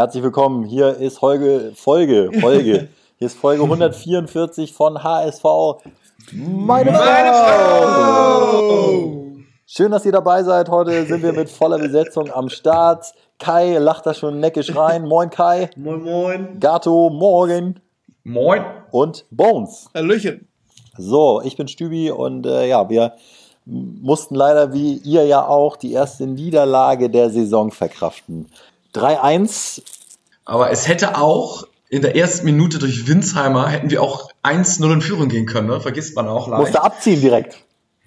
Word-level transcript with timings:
Herzlich 0.00 0.22
willkommen. 0.22 0.64
Hier 0.64 0.96
ist 0.96 1.18
Folge, 1.18 1.72
Folge, 1.74 2.30
Folge. 2.40 2.88
Hier 3.18 3.26
ist 3.26 3.36
Folge 3.36 3.62
144 3.64 4.72
von 4.72 5.04
HSV. 5.04 5.44
Meine, 6.32 6.90
Meine 6.90 7.32
Frau! 7.34 9.12
Schön, 9.66 9.92
dass 9.92 10.06
ihr 10.06 10.12
dabei 10.12 10.42
seid. 10.42 10.70
Heute 10.70 11.04
sind 11.04 11.22
wir 11.22 11.34
mit 11.34 11.50
voller 11.50 11.76
Besetzung 11.76 12.30
am 12.32 12.48
Start. 12.48 13.12
Kai 13.38 13.76
lacht 13.76 14.06
da 14.06 14.14
schon 14.14 14.40
neckisch 14.40 14.74
rein. 14.74 15.02
Moin 15.06 15.28
Kai. 15.28 15.68
Moin 15.76 16.02
moin. 16.02 16.58
Gato, 16.58 17.10
morgen. 17.10 17.78
Moin. 18.24 18.64
Und 18.92 19.26
Bones. 19.30 19.90
Hallöchen. 19.94 20.48
So, 20.96 21.42
ich 21.44 21.58
bin 21.58 21.68
Stübi 21.68 22.10
und 22.10 22.46
äh, 22.46 22.66
ja, 22.68 22.88
wir 22.88 23.16
mussten 23.66 24.34
leider 24.34 24.72
wie 24.72 24.94
ihr 24.94 25.26
ja 25.26 25.46
auch 25.46 25.76
die 25.76 25.92
erste 25.92 26.26
Niederlage 26.26 27.10
der 27.10 27.28
Saison 27.28 27.70
verkraften. 27.70 28.46
3-1. 28.94 29.82
Aber 30.44 30.70
es 30.70 30.88
hätte 30.88 31.16
auch 31.16 31.66
in 31.88 32.02
der 32.02 32.16
ersten 32.16 32.44
Minute 32.44 32.78
durch 32.78 33.08
Winsheimer 33.08 33.68
hätten 33.68 33.90
wir 33.90 34.02
auch 34.02 34.30
1-0 34.44 34.92
in 34.92 35.00
Führung 35.00 35.28
gehen 35.28 35.46
können, 35.46 35.66
ne? 35.66 35.80
Vergisst 35.80 36.14
man 36.14 36.28
auch 36.28 36.48
leicht. 36.48 36.62
Musste 36.62 36.82
abziehen 36.82 37.20
direkt. 37.20 37.58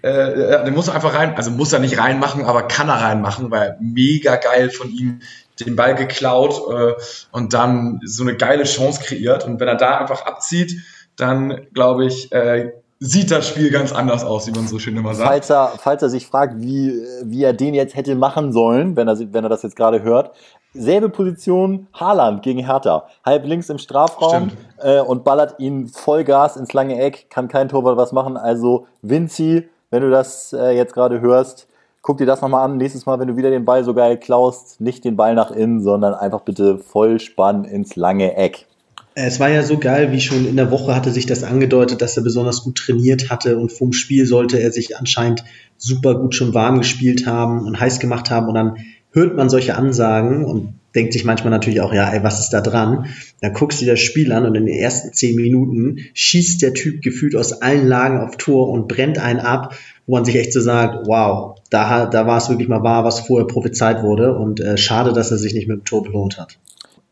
Äh, 0.02 0.66
den 0.66 0.74
muss 0.74 0.88
er 0.90 0.96
einfach 0.96 1.14
rein, 1.14 1.36
also 1.36 1.52
muss 1.52 1.72
er 1.72 1.80
nicht 1.80 1.98
reinmachen, 1.98 2.46
aber 2.46 2.64
kann 2.64 2.90
er 2.90 3.02
reinmachen, 3.02 3.52
weil 3.52 3.78
mega 3.80 4.36
geil 4.36 4.70
von 4.70 4.90
ihm 4.90 5.22
den 5.60 5.76
Ball 5.76 5.96
geklaut 5.96 6.62
äh, 6.70 6.94
und 7.32 7.54
dann 7.54 8.02
so 8.04 8.24
eine 8.24 8.36
geile 8.36 8.64
Chance 8.64 9.02
kreiert. 9.02 9.46
Und 9.46 9.60
wenn 9.60 9.68
er 9.68 9.76
da 9.76 9.98
einfach 10.00 10.26
abzieht, 10.26 10.82
dann 11.16 11.68
glaube 11.74 12.06
ich, 12.06 12.32
äh, 12.32 12.72
sieht 13.00 13.32
das 13.32 13.48
Spiel 13.48 13.70
ganz 13.70 13.92
anders 13.92 14.24
aus, 14.24 14.48
wie 14.48 14.52
man 14.52 14.68
so 14.68 14.80
schön 14.80 14.96
immer 14.96 15.14
sagt. 15.14 15.30
Falls 15.30 15.50
er, 15.50 15.74
falls 15.78 16.02
er 16.02 16.10
sich 16.10 16.26
fragt, 16.26 16.62
wie, 16.62 17.02
wie 17.24 17.44
er 17.44 17.54
den 17.54 17.74
jetzt 17.74 17.96
hätte 17.96 18.16
machen 18.16 18.52
sollen, 18.54 18.96
wenn 18.96 19.08
er, 19.08 19.18
wenn 19.20 19.44
er 19.44 19.50
das 19.50 19.64
jetzt 19.64 19.76
gerade 19.76 20.04
hört, 20.04 20.32
selbe 20.74 21.10
Position 21.10 21.88
Haaland 21.94 22.42
gegen 22.42 22.66
Hertha. 22.66 23.08
Halb 23.26 23.46
links 23.46 23.70
im 23.70 23.78
Strafraum 23.78 24.52
äh, 24.80 25.00
und 25.00 25.24
ballert 25.24 25.60
ihn 25.60 25.88
Vollgas 25.88 26.58
ins 26.58 26.74
lange 26.74 27.00
Eck, 27.00 27.30
kann 27.30 27.48
kein 27.48 27.70
Torwart 27.70 27.98
was 27.98 28.12
machen. 28.12 28.38
Also 28.38 28.88
Vinci, 29.02 29.68
wenn 29.92 30.02
du 30.02 30.10
das 30.10 30.54
äh, 30.54 30.72
jetzt 30.72 30.94
gerade 30.94 31.22
hörst, 31.22 31.68
guck 32.02 32.18
dir 32.18 32.26
das 32.26 32.42
nochmal 32.42 32.66
an. 32.66 32.78
Nächstes 32.78 33.06
Mal, 33.06 33.20
wenn 33.20 33.28
du 33.28 33.38
wieder 33.38 33.50
den 33.50 33.66
Ball 33.66 33.84
so 33.84 33.94
geil 33.94 34.18
klaust, 34.18 34.82
nicht 34.82 35.04
den 35.06 35.16
Ball 35.16 35.36
nach 35.36 35.52
innen, 35.52 35.82
sondern 35.82 36.14
einfach 36.14 36.42
bitte 36.42 36.78
Vollspann 36.78 37.64
ins 37.64 37.96
lange 37.96 38.36
Eck. 38.36 38.68
Es 39.16 39.40
war 39.40 39.50
ja 39.50 39.62
so 39.62 39.78
geil, 39.78 40.12
wie 40.12 40.20
schon 40.20 40.48
in 40.48 40.56
der 40.56 40.72
Woche 40.72 40.96
hatte 40.96 41.12
sich 41.12 41.28
das 41.28 41.44
angedeutet, 41.44 42.02
dass 42.02 42.18
er 42.18 42.24
besonders 42.24 42.64
gut 42.64 42.80
trainiert 42.80 43.30
hatte 43.30 43.60
und 43.60 43.72
vom 43.72 43.94
Spiel 43.94 44.26
sollte 44.26 44.60
er 44.60 44.72
sich 44.72 44.98
anscheinend 44.98 45.44
super 45.78 46.16
gut 46.16 46.34
schon 46.34 46.56
warm 46.56 46.80
gespielt 46.80 47.28
haben 47.28 47.64
und 47.68 47.80
heiß 47.80 48.00
gemacht 48.00 48.32
haben 48.32 48.48
und 48.48 48.56
dann 48.56 48.78
hört 49.14 49.36
man 49.36 49.50
solche 49.50 49.76
Ansagen 49.76 50.44
und 50.44 50.74
denkt 50.96 51.14
sich 51.14 51.26
manchmal 51.26 51.52
natürlich 51.52 51.82
auch, 51.82 51.94
ja, 51.94 52.12
ey, 52.12 52.24
was 52.24 52.40
ist 52.40 52.52
da 52.52 52.62
dran? 52.62 53.08
Dann 53.42 53.54
guckst 53.54 53.82
du 53.82 53.86
dir 53.86 53.92
das 53.92 54.00
Spiel 54.00 54.32
an 54.32 54.46
und 54.46 54.56
in 54.56 54.66
den 54.66 54.76
ersten 54.76 55.14
zehn 55.14 55.36
Minuten 55.36 55.98
schießt 56.14 56.62
der 56.62 56.74
Typ 56.74 57.02
gefühlt 57.02 57.36
aus 57.36 57.62
allen 57.62 57.88
Lagen 57.88 58.20
auf 58.20 58.38
Tor 58.38 58.70
und 58.70 58.88
brennt 58.88 59.18
einen 59.18 59.40
ab, 59.40 59.76
wo 60.06 60.16
man 60.16 60.26
sich 60.26 60.36
echt 60.36 60.54
so 60.54 60.62
sagt, 60.62 61.08
wow, 61.08 61.58
da, 61.70 62.06
da 62.06 62.28
war 62.28 62.38
es 62.38 62.50
wirklich 62.50 62.68
mal 62.68 62.84
wahr, 62.84 63.04
was 63.06 63.22
vorher 63.22 63.48
prophezeit 63.48 64.04
wurde 64.04 64.36
und 64.36 64.60
äh, 64.60 64.78
schade, 64.78 65.14
dass 65.14 65.32
er 65.32 65.38
sich 65.38 65.54
nicht 65.54 65.68
mit 65.68 65.80
dem 65.80 65.86
Tor 65.86 66.04
belohnt 66.04 66.38
hat. 66.38 66.58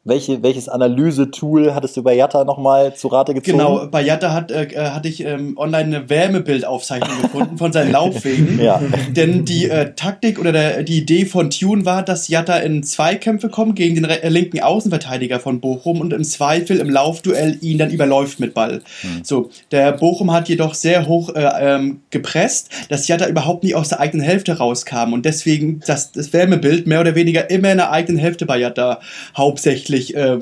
Welche, 0.04 0.42
welches 0.42 0.68
Analyse-Tool 0.68 1.76
hattest 1.76 1.96
du 1.96 2.02
bei 2.02 2.16
Yatta 2.16 2.44
nochmal 2.44 2.96
zu 2.96 3.08
Rate 3.08 3.36
gezogen? 3.36 3.60
Genau, 3.60 3.86
bei 3.86 4.02
Yatta 4.02 4.34
hat, 4.34 4.50
äh, 4.50 4.64
äh, 4.64 4.90
hatte 4.90 5.08
ich 5.08 5.24
ähm, 5.24 5.56
online 5.60 5.98
eine 5.98 6.10
Wärmebildaufzeichnung 6.10 7.22
gefunden 7.22 7.60
von 7.60 7.72
seinen 7.72 7.92
Laufwegen. 7.92 8.60
ja. 8.64 8.82
Denn 9.10 9.46
die 9.46 9.70
äh, 9.70 9.94
Taktik 9.94 10.40
oder 10.40 10.52
der, 10.54 10.82
die 10.82 10.98
Idee 10.98 11.26
von 11.26 11.52
Tune 11.52 11.86
war, 11.86 12.02
dass 12.02 12.30
Yatta 12.30 12.58
in 12.58 12.82
Zweikämpfe 12.82 13.50
kommt 13.50 13.76
gegen 13.76 13.94
den 13.94 14.06
äh, 14.06 14.28
linken 14.30 14.60
Außenverteidiger 14.62 15.40
von 15.40 15.62
Bochum 15.62 16.02
und 16.02 16.14
im 16.14 16.24
Zweifel 16.24 16.78
im 16.78 16.90
Laufduell 16.90 17.60
ihn 17.62 17.78
dann 17.78 17.92
überläuft 17.92 18.40
mit 18.40 18.56
Ball. 18.56 18.82
Hm. 19.02 19.24
So, 19.24 19.52
der 19.70 19.92
Bochum 19.92 20.34
hat 20.34 20.50
jedoch 20.50 20.74
sehr 20.74 21.08
hoch 21.08 21.30
äh, 21.36 21.48
ähm, 21.60 22.02
gepresst, 22.10 22.72
dass 22.90 23.08
Yatta 23.08 23.28
überhaupt 23.28 23.64
nicht 23.64 23.76
aus 23.76 23.90
der 23.90 24.00
eigenen 24.00 24.26
Hälfte 24.26 24.58
rauskam 24.58 25.14
und 25.14 25.26
deswegen 25.26 25.80
das, 25.86 26.12
das 26.12 26.34
Wärmebild 26.34 26.88
mehr 26.88 27.02
oder 27.02 27.14
weniger 27.14 27.52
immer 27.52 27.70
in 27.72 27.78
der 27.78 27.92
eigenen 27.92 28.18
Hälfte 28.18 28.48
bei 28.48 28.58
Yatta 28.58 29.00
hauptsächlich 29.38 29.91
wirklich 29.92 30.16
äh, 30.16 30.40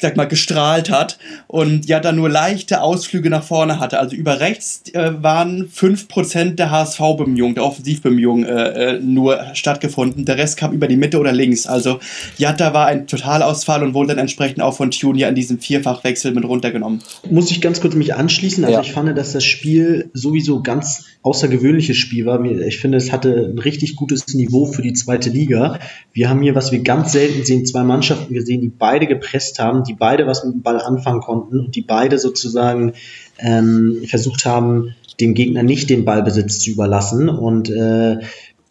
sag 0.00 0.16
mal, 0.16 0.26
gestrahlt 0.26 0.90
hat 0.90 1.18
und 1.46 1.86
ja 1.86 2.00
dann 2.00 2.16
nur 2.16 2.28
leichte 2.28 2.82
Ausflüge 2.82 3.30
nach 3.30 3.44
vorne 3.44 3.80
hatte. 3.80 3.98
Also 3.98 4.16
über 4.16 4.40
rechts 4.40 4.82
äh, 4.92 5.12
waren 5.20 5.68
5% 5.68 6.54
der 6.54 6.70
HSV-Bemühungen, 6.70 7.54
der 7.54 7.64
Offensivbemühungen 7.64 8.44
äh, 8.44 8.96
äh, 8.96 9.00
nur 9.00 9.54
stattgefunden. 9.54 10.24
Der 10.24 10.38
Rest 10.38 10.56
kam 10.56 10.72
über 10.72 10.88
die 10.88 10.96
Mitte 10.96 11.18
oder 11.18 11.32
links. 11.32 11.66
Also 11.66 12.00
Jatta 12.38 12.74
war 12.74 12.86
ein 12.86 13.06
Totalausfall 13.06 13.82
und 13.82 13.94
wurde 13.94 14.08
dann 14.08 14.18
entsprechend 14.18 14.60
auch 14.62 14.76
von 14.76 14.90
Tune 14.90 15.18
ja 15.18 15.28
in 15.28 15.34
diesem 15.34 15.58
Vierfachwechsel 15.58 16.32
mit 16.32 16.44
runtergenommen. 16.44 17.02
Muss 17.30 17.50
ich 17.50 17.60
ganz 17.60 17.80
kurz 17.80 17.94
mich 17.94 18.14
anschließen. 18.14 18.64
Also 18.64 18.76
ja. 18.76 18.82
ich 18.82 18.92
fand, 18.92 19.16
dass 19.16 19.32
das 19.32 19.44
Spiel 19.44 20.10
sowieso 20.12 20.62
ganz 20.62 21.04
außergewöhnliches 21.22 21.96
Spiel 21.96 22.24
war. 22.24 22.44
Ich 22.44 22.78
finde, 22.78 22.98
es 22.98 23.10
hatte 23.10 23.50
ein 23.52 23.58
richtig 23.58 23.96
gutes 23.96 24.32
Niveau 24.34 24.66
für 24.66 24.82
die 24.82 24.92
zweite 24.92 25.28
Liga. 25.28 25.80
Wir 26.12 26.30
haben 26.30 26.40
hier, 26.40 26.54
was 26.54 26.70
wir 26.70 26.80
ganz 26.80 27.12
selten 27.12 27.44
sehen, 27.44 27.66
zwei 27.66 27.82
Mannschaften 27.82 28.32
gesehen, 28.32 28.60
die 28.60 28.68
beide 28.68 29.06
gepresst 29.06 29.58
haben, 29.58 29.82
die 29.88 29.94
beide 29.94 30.26
was 30.26 30.44
mit 30.44 30.54
dem 30.54 30.62
Ball 30.62 30.80
anfangen 30.80 31.20
konnten 31.20 31.60
und 31.60 31.76
die 31.76 31.82
beide 31.82 32.18
sozusagen 32.18 32.92
ähm, 33.38 34.02
versucht 34.06 34.44
haben, 34.44 34.94
dem 35.20 35.34
Gegner 35.34 35.62
nicht 35.62 35.90
den 35.90 36.04
Ballbesitz 36.04 36.58
zu 36.58 36.70
überlassen. 36.70 37.28
Und 37.28 37.70
äh, 37.70 38.18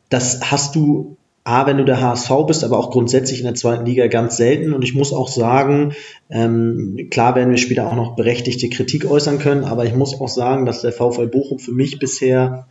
das 0.10 0.52
hast 0.52 0.76
du 0.76 1.18
A, 1.44 1.68
wenn 1.68 1.78
du 1.78 1.86
der 1.86 2.02
HSV 2.02 2.32
bist, 2.48 2.64
aber 2.64 2.80
auch 2.80 2.90
grundsätzlich 2.90 3.40
in 3.40 3.46
der 3.46 3.54
zweiten 3.54 3.86
Liga 3.86 4.08
ganz 4.08 4.36
selten. 4.36 4.74
Und 4.74 4.84
ich 4.84 4.96
muss 4.96 5.14
auch 5.14 5.28
sagen, 5.28 5.94
ähm, 6.30 7.08
klar 7.12 7.36
werden 7.36 7.52
wir 7.52 7.58
später 7.58 7.88
auch 7.88 7.96
noch 7.96 8.16
berechtigte 8.16 8.68
Kritik 8.70 9.06
äußern 9.06 9.38
können, 9.38 9.64
aber 9.64 9.86
ich 9.86 9.94
muss 9.94 10.20
auch 10.20 10.28
sagen, 10.28 10.66
dass 10.66 10.82
der 10.82 10.92
VfL 10.92 11.28
Bochum 11.28 11.60
für 11.60 11.72
mich 11.72 12.00
bisher 12.00 12.66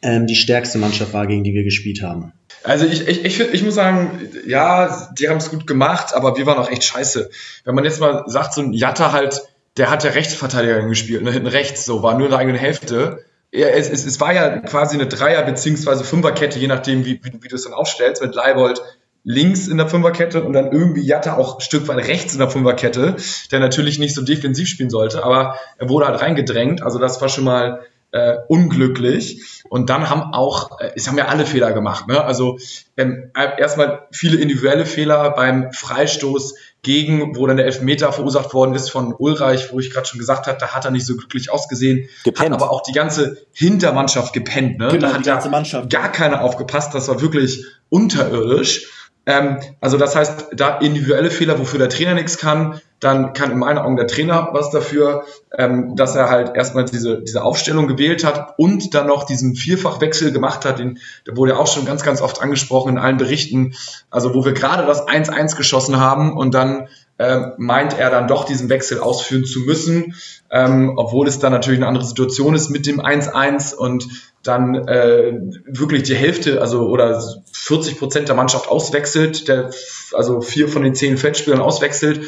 ähm, 0.00 0.26
die 0.26 0.34
stärkste 0.34 0.78
Mannschaft 0.78 1.12
war, 1.12 1.26
gegen 1.26 1.44
die 1.44 1.52
wir 1.52 1.64
gespielt 1.64 2.02
haben. 2.02 2.32
Also 2.62 2.84
ich, 2.84 3.08
ich, 3.08 3.24
ich, 3.24 3.40
ich 3.40 3.62
muss 3.62 3.74
sagen, 3.74 4.28
ja, 4.46 5.08
die 5.18 5.28
haben 5.28 5.38
es 5.38 5.50
gut 5.50 5.66
gemacht, 5.66 6.14
aber 6.14 6.36
wir 6.36 6.46
waren 6.46 6.58
auch 6.58 6.70
echt 6.70 6.84
scheiße. 6.84 7.30
Wenn 7.64 7.74
man 7.74 7.84
jetzt 7.84 8.00
mal 8.00 8.24
sagt, 8.26 8.54
so 8.54 8.60
ein 8.60 8.72
Jatta 8.72 9.12
halt, 9.12 9.42
der 9.76 9.90
hat 9.90 10.04
ja 10.04 10.10
Rechtsverteidiger 10.10 10.82
gespielt, 10.82 11.22
ne, 11.22 11.32
hinten 11.32 11.48
rechts, 11.48 11.84
so, 11.84 12.02
war 12.02 12.14
nur 12.14 12.26
in 12.26 12.30
der 12.30 12.40
eigenen 12.40 12.58
Hälfte. 12.58 13.24
Ja, 13.52 13.68
es, 13.68 13.88
es, 13.88 14.04
es 14.04 14.20
war 14.20 14.32
ja 14.34 14.58
quasi 14.58 14.96
eine 14.96 15.06
Dreier- 15.06 15.42
bzw. 15.42 16.04
Fünferkette, 16.04 16.58
je 16.58 16.66
nachdem, 16.66 17.04
wie, 17.04 17.20
wie, 17.22 17.32
wie 17.40 17.48
du 17.48 17.56
es 17.56 17.64
dann 17.64 17.72
aufstellst, 17.72 18.22
mit 18.22 18.34
Leibold 18.34 18.82
links 19.24 19.68
in 19.68 19.76
der 19.76 19.88
Fünferkette 19.88 20.42
und 20.42 20.52
dann 20.52 20.72
irgendwie 20.72 21.02
Jatta 21.02 21.36
auch 21.36 21.56
ein 21.56 21.60
Stück 21.60 21.88
weit 21.88 22.06
rechts 22.06 22.32
in 22.32 22.38
der 22.38 22.48
Fünferkette, 22.50 23.16
der 23.50 23.60
natürlich 23.60 23.98
nicht 23.98 24.14
so 24.14 24.22
defensiv 24.22 24.68
spielen 24.68 24.88
sollte, 24.90 25.24
aber 25.24 25.56
er 25.78 25.88
wurde 25.88 26.06
halt 26.06 26.20
reingedrängt. 26.20 26.82
Also 26.82 26.98
das 26.98 27.20
war 27.20 27.28
schon 27.28 27.44
mal 27.44 27.80
äh, 28.12 28.36
unglücklich. 28.48 29.62
Und 29.68 29.90
dann 29.90 30.10
haben 30.10 30.34
auch, 30.34 30.80
äh, 30.80 30.90
es 30.96 31.08
haben 31.08 31.16
ja 31.16 31.26
alle 31.26 31.46
Fehler 31.46 31.72
gemacht. 31.72 32.08
Ne? 32.08 32.22
Also 32.22 32.58
ähm, 32.96 33.30
erstmal 33.34 34.06
viele 34.10 34.40
individuelle 34.40 34.86
Fehler 34.86 35.30
beim 35.30 35.72
Freistoß 35.72 36.54
gegen, 36.82 37.36
wo 37.36 37.46
dann 37.46 37.56
der 37.58 37.66
Elfmeter 37.66 38.12
verursacht 38.12 38.54
worden 38.54 38.74
ist 38.74 38.90
von 38.90 39.14
Ulreich, 39.16 39.72
wo 39.72 39.78
ich 39.80 39.90
gerade 39.90 40.06
schon 40.06 40.18
gesagt 40.18 40.46
habe, 40.46 40.58
da 40.58 40.68
hat 40.68 40.84
er 40.84 40.90
nicht 40.90 41.06
so 41.06 41.16
glücklich 41.16 41.50
ausgesehen. 41.50 42.08
Gepennt. 42.24 42.54
Hat 42.54 42.62
aber 42.62 42.70
auch 42.70 42.82
die 42.82 42.92
ganze 42.92 43.46
Hintermannschaft 43.52 44.32
gepennt. 44.32 44.78
Ne? 44.78 44.88
Genau, 44.88 45.08
da 45.08 45.12
hat 45.14 45.20
die 45.20 45.28
ganze 45.28 45.50
Mannschaft. 45.50 45.90
gar 45.90 46.10
keiner 46.10 46.42
aufgepasst. 46.42 46.94
Das 46.94 47.08
war 47.08 47.20
wirklich 47.20 47.66
unterirdisch. 47.90 48.90
Ähm, 49.26 49.58
also 49.80 49.96
das 49.96 50.16
heißt, 50.16 50.48
da 50.52 50.78
individuelle 50.78 51.30
Fehler, 51.30 51.58
wofür 51.58 51.78
der 51.78 51.88
Trainer 51.88 52.14
nichts 52.14 52.38
kann, 52.38 52.80
dann 53.00 53.32
kann 53.32 53.50
in 53.50 53.58
meinen 53.58 53.78
Augen 53.78 53.96
der 53.96 54.06
Trainer 54.06 54.50
was 54.52 54.70
dafür, 54.70 55.24
ähm, 55.56 55.96
dass 55.96 56.16
er 56.16 56.28
halt 56.28 56.54
erstmal 56.54 56.84
diese, 56.84 57.22
diese 57.22 57.42
Aufstellung 57.42 57.86
gewählt 57.86 58.24
hat 58.24 58.54
und 58.58 58.94
dann 58.94 59.06
noch 59.06 59.24
diesen 59.24 59.56
Vierfachwechsel 59.56 60.32
gemacht 60.32 60.64
hat, 60.64 60.78
den, 60.78 60.98
der 61.26 61.36
wurde 61.36 61.52
ja 61.52 61.58
auch 61.58 61.66
schon 61.66 61.86
ganz, 61.86 62.02
ganz 62.02 62.20
oft 62.20 62.42
angesprochen 62.42 62.90
in 62.90 62.98
allen 62.98 63.16
Berichten, 63.16 63.74
also 64.10 64.34
wo 64.34 64.44
wir 64.44 64.52
gerade 64.52 64.86
das 64.86 65.08
1-1 65.08 65.56
geschossen 65.56 65.98
haben 65.98 66.36
und 66.36 66.52
dann 66.54 66.88
äh, 67.16 67.48
meint 67.58 67.98
er 67.98 68.10
dann 68.10 68.28
doch 68.28 68.44
diesen 68.44 68.68
Wechsel 68.68 69.00
ausführen 69.00 69.44
zu 69.44 69.60
müssen, 69.60 70.14
ähm, 70.50 70.94
obwohl 70.96 71.26
es 71.26 71.38
dann 71.38 71.52
natürlich 71.52 71.78
eine 71.78 71.86
andere 71.86 72.04
Situation 72.04 72.54
ist 72.54 72.70
mit 72.70 72.86
dem 72.86 73.00
1-1 73.00 73.74
und 73.74 74.08
dann 74.42 74.74
äh, 74.88 75.38
wirklich 75.66 76.04
die 76.04 76.14
Hälfte, 76.14 76.60
also 76.60 76.88
oder 76.88 77.22
40 77.52 77.98
Prozent 77.98 78.28
der 78.28 78.36
Mannschaft 78.36 78.68
auswechselt, 78.68 79.48
der 79.48 79.70
also 80.12 80.40
vier 80.40 80.68
von 80.68 80.82
den 80.82 80.94
zehn 80.94 81.16
Feldspielern 81.16 81.60
auswechselt. 81.60 82.22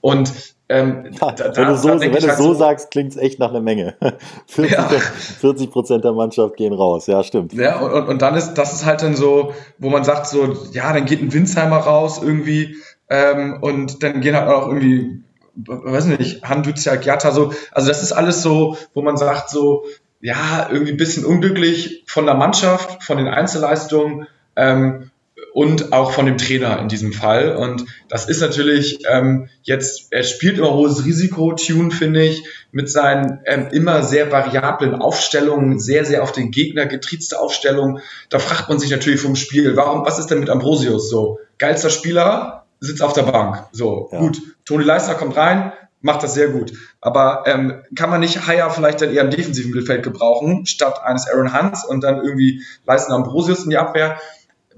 Und 0.00 0.32
ähm, 0.68 1.10
ja, 1.20 1.32
da, 1.32 1.56
wenn 1.56 1.68
du 1.68 1.76
so, 1.76 1.88
wenn 1.88 2.12
du 2.12 2.28
halt 2.28 2.38
so 2.38 2.54
sagst, 2.54 2.90
klingt 2.90 3.12
es 3.12 3.16
echt 3.16 3.38
nach 3.38 3.50
einer 3.50 3.62
Menge. 3.62 3.96
40 4.46 5.70
Prozent 5.70 6.04
ja. 6.04 6.10
der 6.10 6.12
Mannschaft 6.12 6.56
gehen 6.56 6.74
raus, 6.74 7.06
ja, 7.06 7.24
stimmt. 7.24 7.54
Ja, 7.54 7.78
und, 7.80 8.08
und 8.08 8.22
dann 8.22 8.34
ist, 8.34 8.54
das 8.54 8.74
ist 8.74 8.84
halt 8.84 9.02
dann 9.02 9.16
so, 9.16 9.54
wo 9.78 9.88
man 9.88 10.04
sagt, 10.04 10.26
so, 10.26 10.56
ja, 10.72 10.92
dann 10.92 11.06
geht 11.06 11.22
ein 11.22 11.32
Winsheimer 11.32 11.78
raus 11.78 12.20
irgendwie, 12.22 12.76
ähm, 13.08 13.58
und 13.62 14.02
dann 14.02 14.20
gehen 14.20 14.36
halt 14.36 14.48
auch 14.48 14.66
irgendwie, 14.66 15.22
weiß 15.54 16.06
nicht, 16.06 16.42
Handuzia, 16.44 16.96
Giatta, 16.96 17.30
so, 17.30 17.52
also 17.72 17.88
das 17.88 18.02
ist 18.02 18.12
alles 18.12 18.42
so, 18.42 18.76
wo 18.92 19.02
man 19.02 19.16
sagt, 19.16 19.50
so, 19.50 19.84
ja, 20.20 20.68
irgendwie 20.70 20.92
ein 20.92 20.98
bisschen 20.98 21.24
unglücklich 21.24 22.04
von 22.06 22.26
der 22.26 22.34
Mannschaft, 22.34 23.02
von 23.02 23.18
den 23.18 23.28
Einzelleistungen, 23.28 24.26
ähm, 24.56 25.10
und 25.52 25.92
auch 25.92 26.12
von 26.12 26.26
dem 26.26 26.38
Trainer 26.38 26.78
in 26.78 26.88
diesem 26.88 27.12
Fall. 27.12 27.56
Und 27.56 27.84
das 28.08 28.28
ist 28.28 28.40
natürlich 28.40 29.00
ähm, 29.10 29.48
jetzt, 29.62 30.08
er 30.12 30.22
spielt 30.22 30.58
immer 30.58 30.74
hohes 30.74 31.04
Risiko, 31.04 31.52
Tune, 31.52 31.90
finde 31.90 32.22
ich, 32.22 32.44
mit 32.70 32.90
seinen 32.90 33.40
ähm, 33.44 33.68
immer 33.72 34.02
sehr 34.02 34.30
variablen 34.30 34.94
Aufstellungen, 34.94 35.78
sehr, 35.78 36.04
sehr 36.04 36.22
auf 36.22 36.32
den 36.32 36.50
Gegner 36.50 36.86
getriezte 36.86 37.40
Aufstellungen. 37.40 38.00
Da 38.28 38.38
fragt 38.38 38.68
man 38.68 38.78
sich 38.78 38.90
natürlich 38.90 39.20
vom 39.20 39.36
Spiel, 39.36 39.76
warum, 39.76 40.04
was 40.04 40.18
ist 40.18 40.26
denn 40.26 40.40
mit 40.40 40.50
Ambrosius 40.50 41.08
so? 41.10 41.38
Geilster 41.58 41.90
Spieler, 41.90 42.66
sitzt 42.80 43.02
auf 43.02 43.12
der 43.12 43.22
Bank. 43.24 43.64
So, 43.72 44.08
ja. 44.12 44.20
gut. 44.20 44.40
Toni 44.64 44.84
Leisner 44.84 45.14
kommt 45.14 45.36
rein, 45.36 45.72
macht 46.00 46.22
das 46.22 46.34
sehr 46.34 46.48
gut. 46.48 46.72
Aber 47.00 47.44
ähm, 47.46 47.82
kann 47.94 48.10
man 48.10 48.20
nicht 48.20 48.46
Haier 48.46 48.70
vielleicht 48.70 49.00
dann 49.00 49.12
eher 49.12 49.22
im 49.22 49.30
defensiven 49.30 49.70
Mittelfeld 49.70 50.02
gebrauchen, 50.02 50.66
statt 50.66 51.00
eines 51.04 51.28
Aaron 51.28 51.58
Hunts 51.58 51.84
und 51.84 52.02
dann 52.02 52.22
irgendwie 52.22 52.62
Leisner 52.86 53.16
Ambrosius 53.16 53.64
in 53.64 53.70
die 53.70 53.78
Abwehr? 53.78 54.18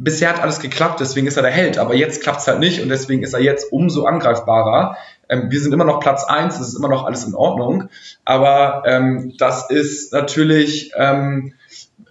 bisher 0.00 0.30
hat 0.30 0.40
alles 0.40 0.60
geklappt, 0.60 1.00
deswegen 1.00 1.26
ist 1.26 1.36
er 1.36 1.42
der 1.42 1.52
Held, 1.52 1.78
aber 1.78 1.94
jetzt 1.94 2.22
klappt 2.22 2.40
es 2.40 2.46
halt 2.46 2.58
nicht 2.58 2.80
und 2.80 2.88
deswegen 2.88 3.22
ist 3.22 3.34
er 3.34 3.40
jetzt 3.40 3.70
umso 3.70 4.06
angreifbarer. 4.06 4.96
Ähm, 5.28 5.50
wir 5.50 5.60
sind 5.60 5.72
immer 5.72 5.84
noch 5.84 6.00
Platz 6.00 6.24
eins, 6.24 6.58
das 6.58 6.68
ist 6.68 6.74
immer 6.74 6.88
noch 6.88 7.04
alles 7.04 7.24
in 7.24 7.34
Ordnung, 7.34 7.90
aber 8.24 8.82
ähm, 8.86 9.34
das 9.38 9.70
ist 9.70 10.12
natürlich, 10.12 10.92
ähm, 10.96 11.52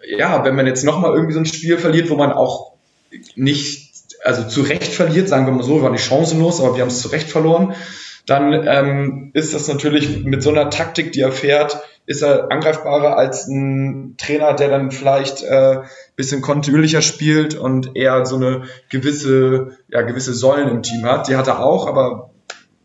ja, 0.08 0.46
wenn 0.46 0.56
man 0.56 0.68
jetzt 0.68 0.84
nochmal 0.84 1.14
irgendwie 1.14 1.34
so 1.34 1.40
ein 1.40 1.46
Spiel 1.46 1.78
verliert, 1.78 2.10
wo 2.10 2.16
man 2.16 2.32
auch 2.32 2.74
nicht, 3.36 3.92
also 4.24 4.44
zu 4.44 4.62
Recht 4.62 4.94
verliert, 4.94 5.28
sagen 5.28 5.48
wir 5.48 5.54
mal 5.54 5.64
so, 5.64 5.78
wir 5.78 5.84
waren 5.84 5.94
nicht 5.94 6.06
chancenlos, 6.06 6.62
aber 6.62 6.76
wir 6.76 6.82
haben 6.82 6.90
es 6.90 7.02
zu 7.02 7.08
Recht 7.08 7.30
verloren, 7.30 7.74
dann 8.30 8.68
ähm, 8.68 9.32
ist 9.34 9.54
das 9.54 9.68
natürlich 9.68 10.24
mit 10.24 10.44
so 10.44 10.52
einer 10.52 10.70
Taktik, 10.70 11.12
die 11.12 11.22
er 11.22 11.32
fährt, 11.32 11.82
ist 12.06 12.22
er 12.22 12.52
angreifbarer 12.52 13.18
als 13.18 13.48
ein 13.48 14.16
Trainer, 14.18 14.54
der 14.54 14.70
dann 14.70 14.92
vielleicht 14.92 15.44
äh, 15.44 15.78
bisschen 16.16 16.42
kontinuierlicher 16.42 17.02
spielt 17.02 17.56
und 17.56 17.96
eher 17.96 18.26
so 18.26 18.36
eine 18.36 18.64
gewisse, 18.90 19.78
ja, 19.90 20.02
gewisse 20.02 20.34
Säulen 20.34 20.68
im 20.68 20.84
Team 20.84 21.06
hat. 21.06 21.28
Die 21.28 21.36
hat 21.36 21.48
er 21.48 21.64
auch, 21.64 21.88
aber 21.88 22.32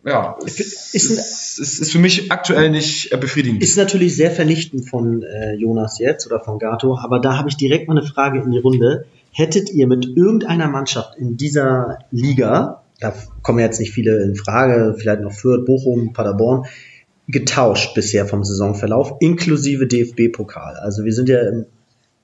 ja, 0.05 0.37
es 0.44 0.61
ist, 0.61 0.94
ist, 0.94 1.58
ist, 1.58 1.79
ist 1.81 1.93
für 1.93 1.99
mich 1.99 2.31
aktuell 2.31 2.70
nicht 2.70 3.12
äh, 3.12 3.17
befriedigend. 3.17 3.62
Ist 3.62 3.76
natürlich 3.76 4.14
sehr 4.14 4.31
vernichtend 4.31 4.88
von 4.88 5.23
äh, 5.23 5.55
Jonas 5.55 5.99
jetzt 5.99 6.26
oder 6.26 6.41
von 6.41 6.58
Gato, 6.58 6.96
aber 6.96 7.19
da 7.19 7.37
habe 7.37 7.49
ich 7.49 7.56
direkt 7.56 7.88
mal 7.88 7.99
eine 7.99 8.06
Frage 8.06 8.41
in 8.41 8.50
die 8.50 8.58
Runde. 8.58 9.06
Hättet 9.32 9.70
ihr 9.70 9.88
mit 9.88 10.05
irgendeiner 10.17 10.69
Mannschaft 10.69 11.17
in 11.19 11.37
dieser 11.37 11.99
Liga, 12.12 12.83
da 13.00 13.14
kommen 13.43 13.58
jetzt 13.58 13.81
nicht 13.81 13.93
viele 13.93 14.23
in 14.23 14.37
Frage, 14.37 14.94
vielleicht 14.99 15.20
noch 15.20 15.32
Fürth, 15.32 15.64
Bochum, 15.67 16.12
Paderborn, 16.12 16.67
getauscht 17.26 17.94
bisher 17.94 18.26
vom 18.26 18.44
Saisonverlauf, 18.44 19.14
inklusive 19.20 19.87
DFB-Pokal. 19.87 20.76
Also 20.76 21.05
wir 21.05 21.12
sind 21.12 21.29
ja 21.29 21.41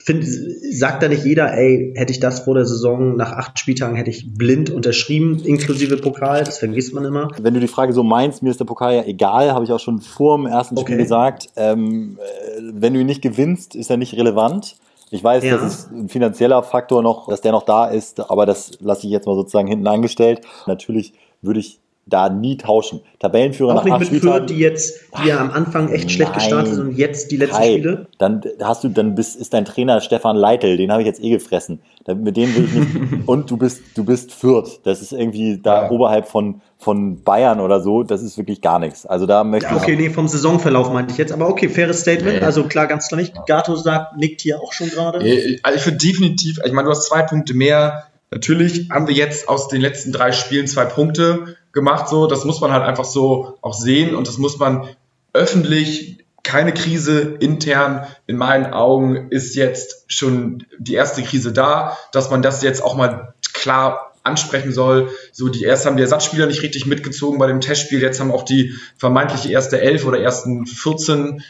Find, 0.02 0.24
sagt 0.26 1.02
da 1.02 1.08
nicht 1.08 1.26
jeder, 1.26 1.52
ey, 1.52 1.92
hätte 1.94 2.10
ich 2.10 2.20
das 2.20 2.40
vor 2.40 2.54
der 2.54 2.64
Saison 2.64 3.16
nach 3.16 3.32
acht 3.32 3.58
Spieltagen 3.58 3.96
hätte 3.96 4.08
ich 4.08 4.32
blind 4.32 4.70
unterschrieben, 4.70 5.38
inklusive 5.44 5.98
Pokal, 5.98 6.42
das 6.42 6.56
vergisst 6.56 6.94
man 6.94 7.04
immer. 7.04 7.28
Wenn 7.38 7.52
du 7.52 7.60
die 7.60 7.68
Frage 7.68 7.92
so 7.92 8.02
meinst, 8.02 8.42
mir 8.42 8.48
ist 8.48 8.58
der 8.58 8.64
Pokal 8.64 8.94
ja 8.94 9.04
egal, 9.04 9.52
habe 9.52 9.62
ich 9.66 9.72
auch 9.72 9.78
schon 9.78 10.00
vor 10.00 10.38
dem 10.38 10.46
ersten 10.46 10.78
Spiel 10.78 10.94
okay. 10.94 11.02
gesagt. 11.02 11.48
Ähm, 11.56 12.16
äh, 12.18 12.62
wenn 12.72 12.94
du 12.94 13.00
ihn 13.00 13.06
nicht 13.06 13.20
gewinnst, 13.20 13.76
ist 13.76 13.90
er 13.90 13.98
nicht 13.98 14.14
relevant. 14.14 14.76
Ich 15.10 15.24
weiß, 15.24 15.44
ja. 15.44 15.56
das 15.56 15.74
ist 15.74 15.90
ein 15.90 16.08
finanzieller 16.08 16.62
Faktor 16.62 17.02
noch, 17.02 17.28
dass 17.28 17.40
der 17.40 17.52
noch 17.52 17.64
da 17.64 17.86
ist, 17.86 18.30
aber 18.30 18.46
das 18.46 18.78
lasse 18.80 19.06
ich 19.06 19.12
jetzt 19.12 19.26
mal 19.26 19.34
sozusagen 19.34 19.66
hinten 19.66 19.86
angestellt. 19.88 20.42
Natürlich 20.66 21.14
würde 21.42 21.60
ich 21.60 21.80
da 22.10 22.28
nie 22.28 22.56
tauschen. 22.56 23.00
Tabellenführer 23.18 23.72
Auch 23.72 23.84
nach 23.84 23.98
nicht 23.98 24.12
mit 24.12 24.22
Fürth, 24.22 24.46
die 24.48 24.58
jetzt, 24.58 25.00
die 25.22 25.28
ja 25.28 25.38
am 25.38 25.50
Anfang 25.50 25.88
echt 25.88 26.04
Nein. 26.04 26.10
schlecht 26.10 26.34
gestartet 26.34 26.74
sind 26.74 26.88
und 26.88 26.96
jetzt 26.96 27.30
die 27.30 27.36
letzten 27.36 27.56
Kai, 27.56 27.72
Spiele. 27.72 28.06
Dann 28.18 28.42
hast 28.62 28.84
du, 28.84 28.88
dann 28.88 29.14
bist, 29.14 29.36
ist 29.40 29.54
dein 29.54 29.64
Trainer 29.64 30.00
Stefan 30.00 30.36
Leitl, 30.36 30.76
den 30.76 30.90
habe 30.90 31.02
ich 31.02 31.06
jetzt 31.06 31.22
eh 31.22 31.30
gefressen. 31.30 31.80
Mit 32.06 32.36
dem 32.36 32.54
will 32.56 32.64
ich 32.64 32.72
nicht. 32.72 32.88
und 33.28 33.50
du 33.50 33.56
bist, 33.56 33.82
du 33.94 34.04
bist 34.04 34.32
Fürth. 34.32 34.80
Das 34.84 35.02
ist 35.02 35.12
irgendwie 35.12 35.58
da 35.62 35.84
ja. 35.84 35.90
oberhalb 35.90 36.26
von, 36.26 36.60
von 36.78 37.22
Bayern 37.22 37.60
oder 37.60 37.80
so. 37.80 38.02
Das 38.02 38.22
ist 38.22 38.38
wirklich 38.38 38.60
gar 38.60 38.78
nichts. 38.78 39.06
Also 39.06 39.26
da 39.26 39.44
möchte 39.44 39.68
ja, 39.68 39.76
okay, 39.76 39.96
nee, 39.96 40.10
vom 40.10 40.26
Saisonverlauf 40.26 40.90
meinte 40.90 41.12
ich 41.12 41.18
jetzt. 41.18 41.32
Aber 41.32 41.48
okay, 41.48 41.68
faires 41.68 42.00
Statement. 42.00 42.40
Nee. 42.40 42.44
Also 42.44 42.64
klar, 42.64 42.86
ganz 42.86 43.08
klar 43.08 43.20
nicht. 43.20 43.34
Gato 43.46 43.76
sagt, 43.76 44.16
nickt 44.16 44.40
hier 44.40 44.60
auch 44.60 44.72
schon 44.72 44.88
gerade. 44.88 45.18
Also 45.18 45.78
ich 45.78 45.86
würde 45.86 45.98
definitiv, 45.98 46.58
ich 46.64 46.72
meine, 46.72 46.86
du 46.86 46.90
hast 46.90 47.06
zwei 47.06 47.22
Punkte 47.22 47.54
mehr. 47.54 48.04
Natürlich 48.30 48.88
haben 48.90 49.06
wir 49.08 49.14
jetzt 49.14 49.48
aus 49.48 49.68
den 49.68 49.80
letzten 49.80 50.12
drei 50.12 50.32
Spielen 50.32 50.66
zwei 50.66 50.84
Punkte 50.84 51.56
gemacht. 51.72 52.08
So, 52.08 52.26
das 52.26 52.44
muss 52.44 52.60
man 52.60 52.72
halt 52.72 52.84
einfach 52.84 53.04
so 53.04 53.58
auch 53.60 53.74
sehen 53.74 54.14
und 54.14 54.28
das 54.28 54.38
muss 54.38 54.58
man 54.58 54.88
öffentlich 55.32 56.18
keine 56.42 56.72
Krise 56.72 57.20
intern. 57.20 58.06
In 58.26 58.36
meinen 58.36 58.72
Augen 58.72 59.28
ist 59.30 59.54
jetzt 59.54 60.04
schon 60.08 60.64
die 60.78 60.94
erste 60.94 61.22
Krise 61.22 61.52
da, 61.52 61.96
dass 62.12 62.30
man 62.30 62.42
das 62.42 62.62
jetzt 62.62 62.82
auch 62.82 62.96
mal 62.96 63.34
klar 63.52 64.12
ansprechen 64.22 64.72
soll. 64.72 65.10
So, 65.32 65.48
die 65.48 65.64
erst 65.64 65.86
haben 65.86 65.96
die 65.96 66.02
Ersatzspieler 66.02 66.46
nicht 66.46 66.62
richtig 66.62 66.86
mitgezogen 66.86 67.38
bei 67.38 67.46
dem 67.46 67.60
Testspiel. 67.60 68.00
Jetzt 68.00 68.20
haben 68.20 68.32
auch 68.32 68.42
die 68.42 68.74
vermeintliche 68.96 69.50
erste 69.50 69.80
Elf 69.80 70.04
oder 70.06 70.20
ersten 70.20 70.66
14 70.66 71.42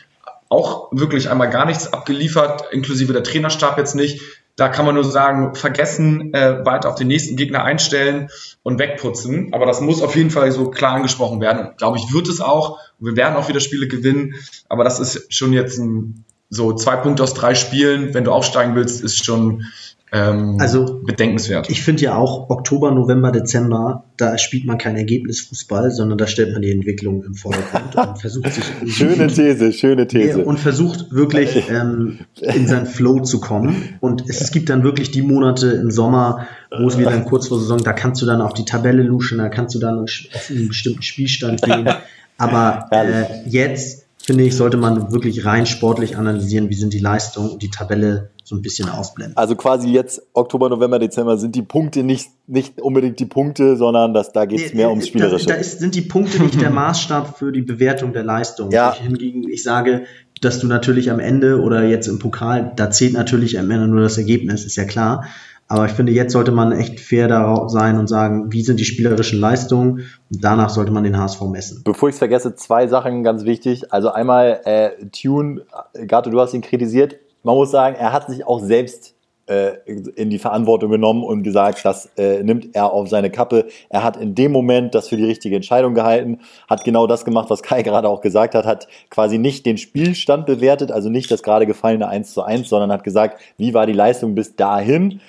auch 0.49 0.89
wirklich 0.91 1.31
einmal 1.31 1.49
gar 1.49 1.65
nichts 1.65 1.93
abgeliefert, 1.93 2.73
inklusive 2.73 3.13
der 3.13 3.23
Trainerstab 3.23 3.79
jetzt 3.79 3.95
nicht. 3.95 4.21
Da 4.57 4.69
kann 4.69 4.85
man 4.85 4.95
nur 4.95 5.05
sagen, 5.05 5.55
vergessen, 5.55 6.35
äh, 6.35 6.65
weiter 6.65 6.89
auf 6.89 6.95
den 6.95 7.09
nächsten 7.09 7.37
Gegner 7.37 7.65
einstellen 7.65 8.29
und 8.63 8.79
wegputzen. 8.79 9.53
Aber 9.53 9.67
das 9.67 9.81
muss 9.81 10.03
auf 10.03 10.17
jeden 10.17 10.31
Fall 10.31 10.51
so 10.53 10.71
klar 10.71 10.95
angesprochen 10.95 11.41
werden. 11.41 11.67
Und 11.67 11.79
glaube 11.79 11.99
ich, 11.99 12.13
wird 12.13 12.29
es 12.29 12.41
auch. 12.41 12.79
Wir 12.99 13.17
werden 13.17 13.37
auch 13.37 13.49
wieder 13.49 13.61
Spiele 13.61 13.89
gewinnen. 13.89 14.35
Aber 14.69 14.85
das 14.85 15.01
ist 15.01 15.33
schon 15.33 15.53
jetzt 15.53 15.79
ein, 15.79 16.25
so 16.51 16.75
zwei 16.75 16.97
Punkte 16.97 17.23
aus 17.23 17.35
drei 17.35 17.55
Spielen. 17.55 18.13
Wenn 18.13 18.25
du 18.25 18.33
aufsteigen 18.33 18.75
willst, 18.75 19.03
ist 19.03 19.25
schon 19.25 19.65
ähm, 20.13 20.57
also, 20.59 21.01
bedenkenswert. 21.05 21.71
Ich 21.71 21.83
finde 21.83 22.03
ja 22.03 22.17
auch 22.17 22.51
Oktober, 22.51 22.91
November, 22.91 23.31
Dezember, 23.31 24.05
da 24.17 24.39
spielt 24.39 24.67
man 24.67 24.77
kein 24.77 24.97
Ergebnisfußball, 24.97 25.93
sondern 25.93 26.19
da 26.19 26.27
stellt 26.27 26.53
man 26.53 26.63
die 26.63 26.73
Entwicklung 26.73 27.23
im 27.23 27.35
Vordergrund 27.35 27.95
und 27.95 28.19
versucht 28.19 28.53
sich. 28.53 28.65
schöne 28.97 29.29
These, 29.29 29.73
schöne 29.73 30.07
These. 30.09 30.45
Und 30.45 30.59
versucht 30.59 31.13
wirklich 31.13 31.71
ähm, 31.71 32.19
in 32.41 32.67
seinen 32.67 32.87
Flow 32.87 33.21
zu 33.21 33.41
kommen. 33.41 33.99
Und 34.01 34.29
es, 34.29 34.41
es 34.41 34.51
gibt 34.51 34.69
dann 34.69 34.83
wirklich 34.83 35.13
die 35.13 35.23
Monate 35.23 35.69
im 35.69 35.91
Sommer, 35.91 36.49
wo 36.77 36.89
es 36.89 36.99
wieder 36.99 37.11
dann 37.11 37.25
kurz 37.25 37.47
vor 37.49 37.61
Saison, 37.61 37.79
da 37.79 37.93
kannst 37.93 38.21
du 38.21 38.27
dann 38.27 38.41
auf 38.41 38.53
die 38.53 38.65
Tabelle 38.65 39.03
luschen, 39.03 39.39
da 39.39 39.49
kannst 39.49 39.75
du 39.77 39.79
dann 39.79 40.01
auf 40.01 40.11
einen 40.51 40.69
bestimmten 40.69 41.03
Spielstand 41.03 41.63
gehen. 41.63 41.89
Aber 42.37 42.89
äh, 42.91 43.49
jetzt 43.49 44.00
finde 44.31 44.45
ich, 44.45 44.57
sollte 44.57 44.77
man 44.77 45.11
wirklich 45.11 45.45
rein 45.45 45.67
sportlich 45.67 46.17
analysieren, 46.17 46.71
wie 46.71 46.75
sind 46.75 46.93
die 46.93 47.01
Leistungen 47.01 47.51
und 47.51 47.63
die 47.63 47.71
Tabelle 47.71 48.31
so 48.45 48.55
ein 48.55 48.63
bisschen 48.63 48.89
ausblenden. 48.89 49.37
Also 49.37 49.57
quasi 49.57 49.89
jetzt 49.89 50.23
Oktober, 50.35 50.69
November, 50.69 51.01
Dezember 51.01 51.37
sind 51.37 51.57
die 51.57 51.63
Punkte 51.63 52.05
nicht, 52.05 52.31
nicht 52.47 52.81
unbedingt 52.81 53.19
die 53.19 53.27
Punkte, 53.27 53.77
sondern 53.77 54.15
das, 54.15 54.31
da 54.31 54.45
geht 54.45 54.65
es 54.65 54.73
mehr 54.73 54.89
ums 54.89 55.09
Spielerische. 55.09 55.47
Da, 55.47 55.55
da 55.55 55.61
ist, 55.61 55.81
sind 55.81 55.97
die 55.97 56.03
Punkte 56.03 56.41
nicht 56.41 56.61
der 56.61 56.71
Maßstab 56.71 57.39
für 57.39 57.51
die 57.51 57.63
Bewertung 57.63 58.13
der 58.13 58.23
Leistung. 58.23 58.71
Ja. 58.71 58.93
Ich 58.93 59.01
hingegen, 59.01 59.49
ich 59.49 59.65
sage, 59.65 60.05
dass 60.41 60.61
du 60.61 60.69
natürlich 60.69 61.11
am 61.11 61.19
Ende 61.19 61.61
oder 61.61 61.83
jetzt 61.83 62.07
im 62.07 62.21
Pokal, 62.21 62.73
da 62.77 62.89
zählt 62.89 63.15
natürlich 63.15 63.59
am 63.59 63.69
Ende 63.69 63.89
nur 63.89 64.01
das 64.01 64.17
Ergebnis, 64.17 64.65
ist 64.65 64.77
ja 64.77 64.85
klar. 64.85 65.25
Aber 65.71 65.87
ich 65.87 65.93
finde, 65.93 66.11
jetzt 66.11 66.33
sollte 66.33 66.51
man 66.51 66.73
echt 66.73 66.99
fair 66.99 67.29
darauf 67.29 67.71
sein 67.71 67.97
und 67.97 68.09
sagen, 68.09 68.53
wie 68.53 68.63
sind 68.63 68.81
die 68.81 68.85
spielerischen 68.85 69.39
Leistungen 69.39 70.01
und 70.33 70.45
danach 70.45 70.69
sollte 70.69 70.91
man 70.91 71.05
den 71.05 71.17
HSV 71.17 71.43
messen. 71.43 71.83
Bevor 71.85 72.09
ich 72.09 72.15
es 72.15 72.19
vergesse, 72.19 72.57
zwei 72.57 72.89
Sachen 72.89 73.23
ganz 73.23 73.45
wichtig. 73.45 73.93
Also 73.93 74.11
einmal 74.11 74.63
äh, 74.65 74.91
Tune, 75.13 75.63
Gato, 76.09 76.29
du 76.29 76.41
hast 76.41 76.55
ihn 76.55 76.61
kritisiert. 76.61 77.19
Man 77.45 77.55
muss 77.55 77.71
sagen, 77.71 77.95
er 77.95 78.13
hat 78.13 78.29
sich 78.29 78.45
auch 78.45 78.59
selbst 78.59 79.15
äh, 79.47 79.75
in 79.87 80.29
die 80.29 80.41
Verantwortung 80.41 80.91
genommen 80.91 81.23
und 81.23 81.45
gesagt, 81.45 81.85
das 81.85 82.11
äh, 82.17 82.43
nimmt 82.43 82.75
er 82.75 82.93
auf 82.93 83.09
seine 83.09 83.31
Kappe. 83.31 83.67
Er 83.91 84.03
hat 84.03 84.17
in 84.17 84.35
dem 84.35 84.51
Moment 84.51 84.97
das 84.97 85.09
für 85.09 85.17
die 85.17 85.25
richtige 85.25 85.55
Entscheidung 85.55 85.95
gehalten, 85.95 86.41
hat 86.69 86.83
genau 86.83 87.07
das 87.07 87.25
gemacht, 87.25 87.49
was 87.49 87.63
Kai 87.63 87.83
gerade 87.85 88.09
auch 88.09 88.23
gesagt 88.23 88.57
hat, 88.57 88.67
hat 88.67 88.89
quasi 89.09 89.39
nicht 89.39 89.67
den 89.67 89.79
Spielstand 89.79 90.47
bewertet, 90.47 90.91
also 90.91 91.11
nicht 91.11 91.31
das 91.31 91.45
gerade 91.45 91.65
gefallene 91.65 92.09
1 92.09 92.35
zu 92.35 92.43
1, 92.43 92.69
sondern 92.69 92.91
hat 92.91 93.05
gesagt, 93.05 93.41
wie 93.57 93.73
war 93.73 93.87
die 93.87 93.93
Leistung 93.93 94.35
bis 94.35 94.57
dahin 94.57 95.21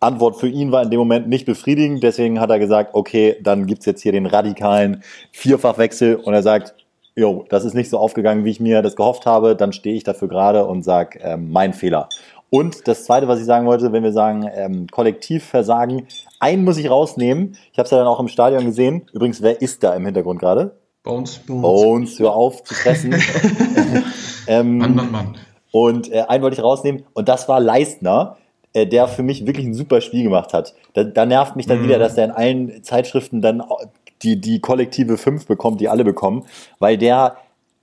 Antwort 0.00 0.36
für 0.36 0.48
ihn 0.48 0.70
war 0.70 0.82
in 0.82 0.90
dem 0.90 0.98
Moment 0.98 1.28
nicht 1.28 1.46
befriedigend. 1.46 2.02
Deswegen 2.02 2.40
hat 2.40 2.50
er 2.50 2.58
gesagt, 2.58 2.90
okay, 2.94 3.36
dann 3.42 3.66
gibt's 3.66 3.86
jetzt 3.86 4.02
hier 4.02 4.12
den 4.12 4.26
radikalen 4.26 5.02
Vierfachwechsel 5.32 6.16
und 6.16 6.34
er 6.34 6.42
sagt, 6.42 6.74
jo, 7.16 7.44
das 7.48 7.64
ist 7.64 7.74
nicht 7.74 7.90
so 7.90 7.98
aufgegangen, 7.98 8.44
wie 8.44 8.50
ich 8.50 8.60
mir 8.60 8.80
das 8.80 8.94
gehofft 8.94 9.26
habe, 9.26 9.56
dann 9.56 9.72
stehe 9.72 9.96
ich 9.96 10.04
dafür 10.04 10.28
gerade 10.28 10.66
und 10.66 10.84
sage, 10.84 11.18
ähm, 11.20 11.50
mein 11.50 11.72
Fehler. 11.72 12.08
Und 12.50 12.86
das 12.88 13.04
Zweite, 13.04 13.28
was 13.28 13.40
ich 13.40 13.44
sagen 13.44 13.66
wollte, 13.66 13.92
wenn 13.92 14.04
wir 14.04 14.12
sagen 14.12 14.48
ähm, 14.54 14.86
Kollektivversagen, 14.86 16.06
einen 16.38 16.64
muss 16.64 16.78
ich 16.78 16.88
rausnehmen. 16.88 17.56
Ich 17.72 17.78
habe 17.78 17.84
es 17.84 17.90
ja 17.90 17.98
dann 17.98 18.06
auch 18.06 18.20
im 18.20 18.28
Stadion 18.28 18.64
gesehen. 18.64 19.02
Übrigens, 19.12 19.42
wer 19.42 19.60
ist 19.60 19.82
da 19.82 19.94
im 19.94 20.06
Hintergrund 20.06 20.40
gerade? 20.40 20.76
Bones. 21.02 21.38
Bones. 21.40 21.62
Bones, 21.62 22.18
hör 22.20 22.34
auf 22.34 22.62
zu 22.62 22.74
fressen. 22.74 23.14
ähm, 24.46 24.78
Mann, 24.78 24.94
Mann, 24.94 25.10
Mann. 25.10 25.36
Und 25.72 26.10
äh, 26.10 26.22
einen 26.22 26.42
wollte 26.42 26.56
ich 26.56 26.62
rausnehmen 26.62 27.04
und 27.12 27.28
das 27.28 27.48
war 27.48 27.60
Leistner 27.60 28.36
äh, 28.72 28.86
der 28.86 29.08
für 29.08 29.22
mich 29.22 29.46
wirklich 29.46 29.66
ein 29.66 29.74
super 29.74 30.00
Spiel 30.00 30.24
gemacht 30.24 30.52
hat. 30.52 30.74
Da, 30.94 31.04
da 31.04 31.26
nervt 31.26 31.56
mich 31.56 31.66
dann 31.66 31.80
mhm. 31.80 31.84
wieder, 31.84 31.98
dass 31.98 32.14
der 32.14 32.26
in 32.26 32.30
allen 32.30 32.82
Zeitschriften 32.82 33.40
dann 33.40 33.62
die, 34.22 34.40
die 34.40 34.60
kollektive 34.60 35.16
5 35.16 35.46
bekommt, 35.46 35.80
die 35.80 35.88
alle 35.88 36.04
bekommen, 36.04 36.44
weil 36.78 36.98
der 36.98 37.36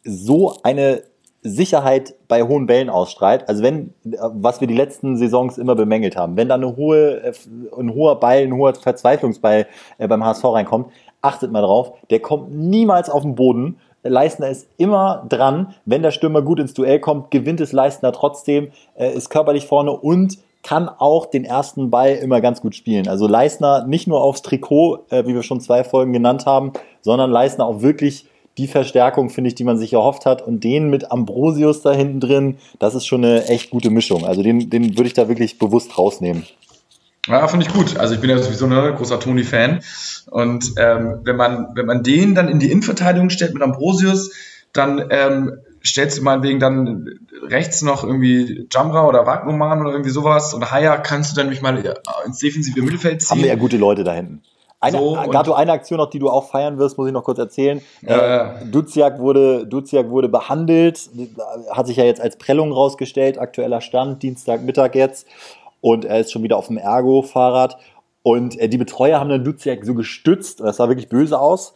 so 0.04 0.58
eine 0.64 1.04
Sicherheit 1.42 2.16
bei 2.28 2.42
hohen 2.42 2.66
Bällen 2.66 2.90
ausstrahlt. 2.90 3.48
Also 3.48 3.62
wenn, 3.62 3.94
was 4.04 4.62
wir 4.62 4.68
die 4.68 4.76
letzten 4.76 5.16
Saisons 5.16 5.60
immer 5.60 5.76
bemängelt 5.76 6.16
haben, 6.18 6.38
wenn 6.38 6.50
da 6.50 6.56
eine 6.56 6.76
hohe, 6.76 7.22
äh, 7.22 7.34
ein 7.78 7.94
hoher 7.94 8.20
Ball, 8.20 8.40
ein 8.40 8.54
hoher 8.54 8.74
Verzweiflungsball 8.74 9.68
äh, 10.00 10.08
beim 10.08 10.24
HSV 10.24 10.44
reinkommt, 10.46 10.92
achtet 11.22 11.52
mal 11.52 11.62
drauf, 11.62 11.94
der 12.10 12.20
kommt 12.20 12.52
niemals 12.52 13.10
auf 13.10 13.22
den 13.22 13.36
Boden. 13.36 13.78
Leistner 14.02 14.50
ist 14.50 14.68
immer 14.78 15.26
dran. 15.30 15.74
Wenn 15.86 16.04
der 16.04 16.12
Stürmer 16.12 16.42
gut 16.42 16.60
ins 16.60 16.74
Duell 16.74 17.00
kommt, 17.00 17.32
gewinnt 17.32 17.62
es 17.62 17.72
Leistner 17.72 18.12
trotzdem, 18.12 18.72
äh, 18.96 19.12
ist 19.12 19.30
körperlich 19.30 19.68
vorne 19.68 19.92
und 19.92 20.38
kann 20.66 20.90
auch 20.90 21.28
den 21.28 21.46
ersten 21.46 21.92
Ball 21.92 22.16
immer 22.16 22.42
ganz 22.42 22.60
gut 22.60 22.76
spielen. 22.76 23.08
Also 23.08 23.28
Leistner 23.28 23.86
nicht 23.86 24.08
nur 24.08 24.22
aufs 24.22 24.42
Trikot, 24.42 25.06
äh, 25.12 25.26
wie 25.28 25.36
wir 25.36 25.44
schon 25.44 25.62
zwei 25.62 25.84
Folgen 25.84 26.12
genannt 26.12 26.48
haben, 26.48 26.74
sondern 27.02 27.30
Leistner 27.30 27.66
auch 27.66 27.84
wirklich 27.84 28.26
die 28.58 28.68
Verstärkung, 28.68 29.30
finde 29.30 29.50
ich, 29.50 29.56
die 29.56 29.64
man 29.64 29.78
sich 29.78 29.94
erhofft 29.94 30.26
hat. 30.26 30.42
Und 30.42 30.64
den 30.64 30.90
mit 30.90 31.12
Ambrosius 31.12 31.82
da 31.82 31.92
hinten 31.92 32.20
drin, 32.20 32.58
das 32.80 32.96
ist 32.96 33.06
schon 33.06 33.24
eine 33.24 33.46
echt 33.46 33.70
gute 33.70 33.92
Mischung. 33.92 34.26
Also 34.26 34.42
den, 34.42 34.72
den 34.72 34.98
würde 34.98 35.08
ich 35.08 35.14
da 35.14 35.28
wirklich 35.28 35.60
bewusst 35.60 36.00
rausnehmen. 36.00 36.48
Ja, 37.28 37.48
finde 37.48 37.68
ich 37.68 37.74
gut. 37.74 37.98
Also 37.98 38.16
ich 38.16 38.22
bin 38.22 38.32
ja 38.32 38.40
sowieso 38.40 38.66
ein 38.66 38.96
großer 38.96 39.20
Toni-Fan. 39.20 39.82
Und 40.32 40.74
ähm, 40.78 41.20
wenn, 41.24 41.36
man, 41.36 41.68
wenn 41.76 41.86
man 41.86 42.02
den 42.02 42.34
dann 42.34 42.48
in 42.48 42.58
die 42.58 42.72
Innenverteidigung 42.72 43.30
stellt 43.30 43.54
mit 43.54 43.62
Ambrosius, 43.62 44.32
dann 44.74 45.06
ähm, 45.12 45.60
stellst 45.86 46.18
du 46.18 46.24
meinetwegen 46.24 46.60
dann 46.60 47.20
rechts 47.44 47.82
noch 47.82 48.04
irgendwie 48.04 48.68
Jamra 48.72 49.08
oder 49.08 49.26
Wagnumann 49.26 49.82
oder 49.82 49.92
irgendwie 49.92 50.10
sowas 50.10 50.54
und 50.54 50.72
Haya 50.72 50.98
kannst 50.98 51.32
du 51.32 51.36
dann 51.42 51.50
mich 51.50 51.62
mal 51.62 51.78
ins 52.26 52.40
defensive 52.40 52.82
Mittelfeld 52.82 53.22
ziehen. 53.22 53.32
Haben 53.32 53.42
wir 53.42 53.50
ja 53.50 53.56
gute 53.56 53.78
Leute 53.78 54.04
da 54.04 54.14
hinten. 54.14 54.42
Eine, 54.86 54.98
so, 55.00 55.18
Gato, 55.32 55.54
eine 55.54 55.72
Aktion 55.72 55.98
noch, 55.98 56.10
die 56.10 56.20
du 56.20 56.30
auch 56.30 56.50
feiern 56.50 56.78
wirst, 56.78 56.98
muss 56.98 57.08
ich 57.08 57.14
noch 57.14 57.24
kurz 57.24 57.40
erzählen. 57.40 57.82
Ja, 58.02 58.60
äh, 58.60 58.66
Duziak, 58.66 59.20
wurde, 59.20 59.66
Duziak 59.66 60.10
wurde 60.10 60.30
behandelt, 60.30 61.10
hat 61.72 61.88
sich 61.88 61.98
ja 61.98 62.04
jetzt 62.04 62.22
als 62.22 62.38
Prellung 62.38 62.72
rausgestellt, 62.72 63.40
aktueller 63.40 63.82
Stand, 63.82 64.22
Dienstagmittag 64.22 64.94
jetzt. 64.94 65.28
Und 65.82 66.06
er 66.06 66.20
ist 66.20 66.32
schon 66.32 66.44
wieder 66.44 66.58
auf 66.58 66.68
dem 66.68 66.78
Ergo-Fahrrad. 66.78 67.78
Und 68.22 68.60
äh, 68.60 68.70
die 68.70 68.78
Betreuer 68.78 69.20
haben 69.20 69.30
dann 69.30 69.44
Duziak 69.44 69.86
so 69.86 69.96
gestützt, 69.96 70.60
das 70.60 70.78
sah 70.78 70.88
wirklich 70.88 71.10
böse 71.10 71.40
aus. 71.40 71.74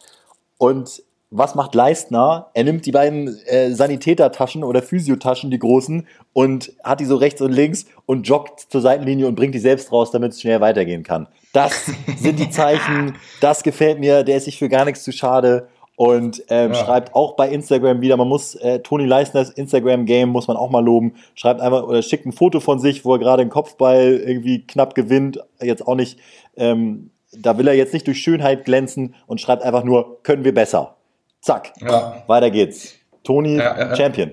Und 0.58 1.02
was 1.30 1.54
macht 1.54 1.74
Leistner? 1.74 2.50
Er 2.54 2.64
nimmt 2.64 2.86
die 2.86 2.92
beiden 2.92 3.38
äh, 3.46 3.70
Sanitätertaschen 3.70 4.64
oder 4.64 4.82
Physiotaschen, 4.82 5.50
die 5.50 5.58
großen, 5.58 6.06
und 6.32 6.72
hat 6.82 7.00
die 7.00 7.04
so 7.04 7.16
rechts 7.16 7.40
und 7.40 7.52
links 7.52 7.86
und 8.04 8.26
joggt 8.26 8.60
zur 8.60 8.80
Seitenlinie 8.80 9.28
und 9.28 9.36
bringt 9.36 9.54
die 9.54 9.60
selbst 9.60 9.92
raus, 9.92 10.10
damit 10.10 10.32
es 10.32 10.40
schnell 10.40 10.60
weitergehen 10.60 11.04
kann. 11.04 11.28
Das 11.52 11.86
sind 12.18 12.40
die 12.40 12.50
Zeichen, 12.50 13.16
das 13.40 13.62
gefällt 13.62 14.00
mir, 14.00 14.24
der 14.24 14.38
ist 14.38 14.46
sich 14.46 14.58
für 14.58 14.68
gar 14.68 14.84
nichts 14.84 15.04
zu 15.04 15.12
schade 15.12 15.68
und 15.94 16.42
ähm, 16.48 16.72
ja. 16.72 16.84
schreibt 16.84 17.14
auch 17.14 17.36
bei 17.36 17.50
Instagram 17.50 18.00
wieder, 18.00 18.16
man 18.16 18.26
muss 18.26 18.54
äh, 18.54 18.80
Toni 18.80 19.04
Leisners 19.04 19.50
Instagram-Game 19.50 20.30
muss 20.30 20.48
man 20.48 20.56
auch 20.56 20.70
mal 20.70 20.82
loben. 20.82 21.14
Schreibt 21.34 21.60
einfach 21.60 21.82
oder 21.82 22.00
schickt 22.00 22.24
ein 22.24 22.32
Foto 22.32 22.58
von 22.58 22.78
sich, 22.78 23.04
wo 23.04 23.12
er 23.12 23.18
gerade 23.18 23.42
einen 23.42 23.50
Kopfball 23.50 24.20
irgendwie 24.24 24.66
knapp 24.66 24.94
gewinnt, 24.94 25.38
jetzt 25.60 25.86
auch 25.86 25.96
nicht, 25.96 26.18
ähm, 26.56 27.10
da 27.32 27.58
will 27.58 27.68
er 27.68 27.74
jetzt 27.74 27.92
nicht 27.92 28.06
durch 28.06 28.18
Schönheit 28.18 28.64
glänzen 28.64 29.14
und 29.26 29.40
schreibt 29.42 29.62
einfach 29.62 29.84
nur, 29.84 30.22
können 30.22 30.42
wir 30.42 30.54
besser. 30.54 30.96
Zack. 31.40 31.72
Ja. 31.80 32.22
Weiter 32.26 32.50
geht's. 32.50 32.94
Toni, 33.24 33.56
ja, 33.56 33.94
Champion. 33.96 34.32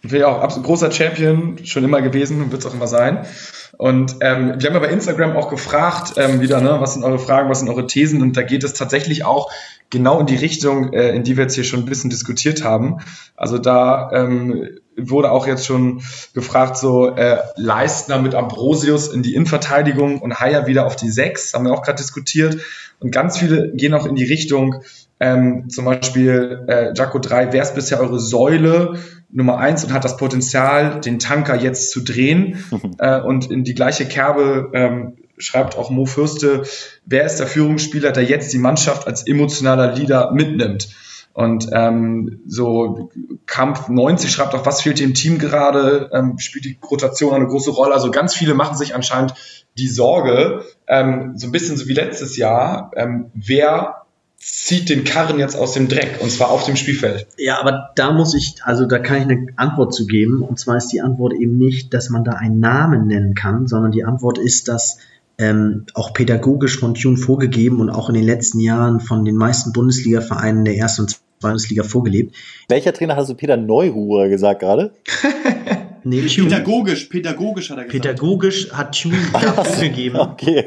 Finde 0.00 0.18
ich 0.18 0.24
auch 0.24 0.40
absolut 0.40 0.66
großer 0.66 0.92
Champion, 0.92 1.58
schon 1.64 1.82
immer 1.84 2.00
gewesen 2.00 2.40
und 2.42 2.52
wird 2.52 2.62
es 2.62 2.66
auch 2.68 2.74
immer 2.74 2.86
sein. 2.86 3.26
Und 3.78 4.16
ähm, 4.20 4.54
wir 4.58 4.68
haben 4.68 4.74
ja 4.74 4.78
bei 4.78 4.88
Instagram 4.88 5.36
auch 5.36 5.48
gefragt, 5.48 6.14
ähm, 6.16 6.40
wieder, 6.40 6.60
ne, 6.60 6.76
was 6.80 6.94
sind 6.94 7.04
eure 7.04 7.18
Fragen, 7.18 7.50
was 7.50 7.60
sind 7.60 7.68
eure 7.68 7.86
Thesen? 7.86 8.22
Und 8.22 8.36
da 8.36 8.42
geht 8.42 8.64
es 8.64 8.74
tatsächlich 8.74 9.24
auch 9.24 9.50
genau 9.90 10.20
in 10.20 10.26
die 10.26 10.36
Richtung, 10.36 10.92
äh, 10.92 11.10
in 11.10 11.24
die 11.24 11.36
wir 11.36 11.44
jetzt 11.44 11.54
hier 11.54 11.64
schon 11.64 11.80
ein 11.80 11.86
bisschen 11.86 12.10
diskutiert 12.10 12.64
haben. 12.64 12.98
Also 13.36 13.58
da 13.58 14.10
ähm, 14.12 14.68
wurde 14.96 15.30
auch 15.30 15.46
jetzt 15.46 15.66
schon 15.66 16.02
gefragt, 16.34 16.78
so 16.78 17.14
äh, 17.14 17.38
Leistner 17.56 18.18
mit 18.18 18.34
Ambrosius 18.34 19.08
in 19.08 19.22
die 19.22 19.34
Innenverteidigung 19.34 20.20
und 20.20 20.40
Haier 20.40 20.66
wieder 20.66 20.86
auf 20.86 20.96
die 20.96 21.10
Sechs, 21.10 21.52
haben 21.52 21.64
wir 21.66 21.72
auch 21.72 21.82
gerade 21.82 21.98
diskutiert. 21.98 22.58
Und 22.98 23.10
ganz 23.10 23.38
viele 23.38 23.72
gehen 23.74 23.92
auch 23.92 24.06
in 24.06 24.14
die 24.14 24.24
Richtung, 24.24 24.82
ähm, 25.18 25.68
zum 25.70 25.84
Beispiel 25.86 26.64
äh, 26.68 26.92
Jaco 26.94 27.18
3, 27.18 27.52
wer 27.52 27.62
ist 27.62 27.74
bisher 27.74 28.00
eure 28.00 28.20
Säule 28.20 28.98
Nummer 29.30 29.58
eins 29.58 29.84
und 29.84 29.92
hat 29.92 30.04
das 30.04 30.16
Potenzial, 30.16 31.00
den 31.00 31.18
Tanker 31.18 31.56
jetzt 31.56 31.90
zu 31.90 32.02
drehen 32.02 32.64
äh, 32.98 33.20
und 33.20 33.50
in 33.50 33.64
die 33.64 33.74
gleiche 33.74 34.06
Kerbe 34.06 34.70
ähm, 34.74 35.16
schreibt 35.38 35.76
auch 35.76 35.90
Mo 35.90 36.06
Fürste, 36.06 36.62
wer 37.04 37.24
ist 37.24 37.36
der 37.36 37.46
Führungsspieler, 37.46 38.12
der 38.12 38.24
jetzt 38.24 38.52
die 38.52 38.58
Mannschaft 38.58 39.06
als 39.06 39.26
emotionaler 39.26 39.94
Leader 39.94 40.32
mitnimmt? 40.32 40.88
Und 41.34 41.68
ähm, 41.72 42.40
so 42.46 43.10
Kampf 43.44 43.90
90 43.90 44.30
schreibt 44.32 44.54
auch, 44.54 44.64
was 44.64 44.80
fehlt 44.80 45.00
dem 45.00 45.12
Team 45.12 45.38
gerade, 45.38 46.08
ähm, 46.14 46.38
spielt 46.38 46.64
die 46.64 46.78
Rotation 46.90 47.34
eine 47.34 47.46
große 47.46 47.72
Rolle. 47.72 47.92
Also 47.92 48.10
ganz 48.10 48.34
viele 48.34 48.54
machen 48.54 48.78
sich 48.78 48.94
anscheinend 48.94 49.34
die 49.76 49.88
Sorge, 49.88 50.64
ähm, 50.86 51.34
so 51.36 51.46
ein 51.46 51.52
bisschen 51.52 51.76
so 51.76 51.88
wie 51.88 51.92
letztes 51.92 52.38
Jahr, 52.38 52.90
ähm, 52.96 53.26
wer 53.34 54.05
zieht 54.52 54.88
den 54.88 55.04
Karren 55.04 55.40
jetzt 55.40 55.56
aus 55.56 55.72
dem 55.72 55.88
Dreck 55.88 56.18
und 56.20 56.30
zwar 56.30 56.50
auf 56.50 56.64
dem 56.64 56.76
Spielfeld. 56.76 57.26
Ja, 57.36 57.60
aber 57.60 57.90
da 57.96 58.12
muss 58.12 58.34
ich, 58.34 58.54
also 58.62 58.86
da 58.86 58.98
kann 59.00 59.16
ich 59.16 59.22
eine 59.24 59.46
Antwort 59.56 59.92
zu 59.92 60.06
geben 60.06 60.42
und 60.42 60.58
zwar 60.58 60.76
ist 60.76 60.88
die 60.88 61.00
Antwort 61.00 61.34
eben 61.34 61.58
nicht, 61.58 61.92
dass 61.92 62.10
man 62.10 62.22
da 62.22 62.32
einen 62.32 62.60
Namen 62.60 63.08
nennen 63.08 63.34
kann, 63.34 63.66
sondern 63.66 63.90
die 63.90 64.04
Antwort 64.04 64.38
ist, 64.38 64.68
dass 64.68 64.98
ähm, 65.38 65.86
auch 65.94 66.12
pädagogisch 66.12 66.78
von 66.78 66.94
Tune 66.94 67.16
vorgegeben 67.16 67.80
und 67.80 67.90
auch 67.90 68.08
in 68.08 68.14
den 68.14 68.24
letzten 68.24 68.60
Jahren 68.60 69.00
von 69.00 69.24
den 69.24 69.36
meisten 69.36 69.72
Bundesliga-Vereinen 69.72 70.64
der 70.64 70.76
ersten 70.76 71.02
und 71.02 71.10
zweiten 71.10 71.24
Bundesliga 71.40 71.82
vorgelebt. 71.82 72.34
Welcher 72.68 72.92
Trainer 72.92 73.16
hast 73.16 73.28
du 73.28 73.34
Peter 73.34 73.56
Neururer 73.56 74.28
gesagt 74.28 74.60
gerade? 74.60 74.92
Nee, 76.08 76.24
Tune. 76.28 76.48
Pädagogisch, 76.48 77.06
pädagogisch 77.06 77.70
hat 77.70 77.78
er 77.78 77.84
gesagt. 77.86 78.02
Pädagogisch 78.04 78.70
hat 78.70 78.96
Tune 78.96 79.16
ja 79.42 79.64
vorgegeben. 79.64 80.16
Okay. 80.16 80.66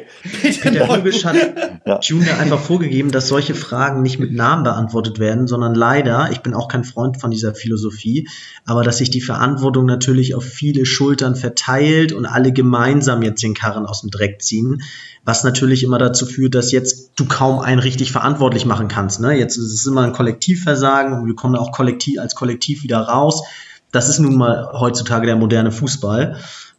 Pädagogisch 0.62 1.24
hat 1.24 1.38
ja. 1.86 1.98
Tune 2.00 2.28
ja 2.28 2.38
einfach 2.40 2.60
vorgegeben, 2.60 3.10
dass 3.12 3.30
solche 3.30 3.56
Fragen 3.56 4.02
nicht 4.02 4.20
mit 4.20 4.34
Namen 4.34 4.64
beantwortet 4.64 5.18
werden, 5.18 5.48
sondern 5.48 5.76
leider, 5.76 6.28
ich 6.34 6.42
bin 6.42 6.54
auch 6.54 6.68
kein 6.68 6.84
Freund 6.84 7.22
von 7.22 7.32
dieser 7.32 7.56
Philosophie, 7.56 8.28
aber 8.66 8.84
dass 8.84 8.98
sich 8.98 9.12
die 9.12 9.22
Verantwortung 9.22 9.86
natürlich 9.86 10.36
auf 10.36 10.44
viele 10.44 10.86
Schultern 10.86 11.38
verteilt 11.38 12.12
und 12.12 12.26
alle 12.26 12.52
gemeinsam 12.52 13.22
jetzt 13.22 13.42
den 13.42 13.54
Karren 13.54 13.86
aus 13.86 14.02
dem 14.02 14.10
Dreck 14.10 14.42
ziehen, 14.42 14.82
was 15.24 15.46
natürlich 15.46 15.84
immer 15.84 16.00
dazu 16.00 16.26
führt, 16.26 16.54
dass 16.54 16.74
jetzt 16.74 17.14
du 17.16 17.24
kaum 17.24 17.60
einen 17.60 17.80
richtig 17.80 18.12
verantwortlich 18.12 18.66
machen 18.66 18.90
kannst. 18.90 19.22
Ne? 19.22 19.38
Jetzt 19.38 19.56
ist 19.56 19.72
es 19.72 19.86
immer 19.86 20.02
ein 20.02 20.12
Kollektivversagen 20.12 21.14
und 21.14 21.28
wir 21.28 21.36
kommen 21.36 21.56
auch 21.56 21.72
kollektiv 21.72 22.20
als 22.20 22.36
Kollektiv 22.36 22.84
wieder 22.84 23.00
raus 23.00 23.44
das 23.92 24.10
ist 24.10 24.20
nun 24.20 24.36
mal 24.36 24.72
heutzutage 24.74 25.26
der 25.26 25.36
moderne 25.36 25.72
Fußball. 25.72 26.38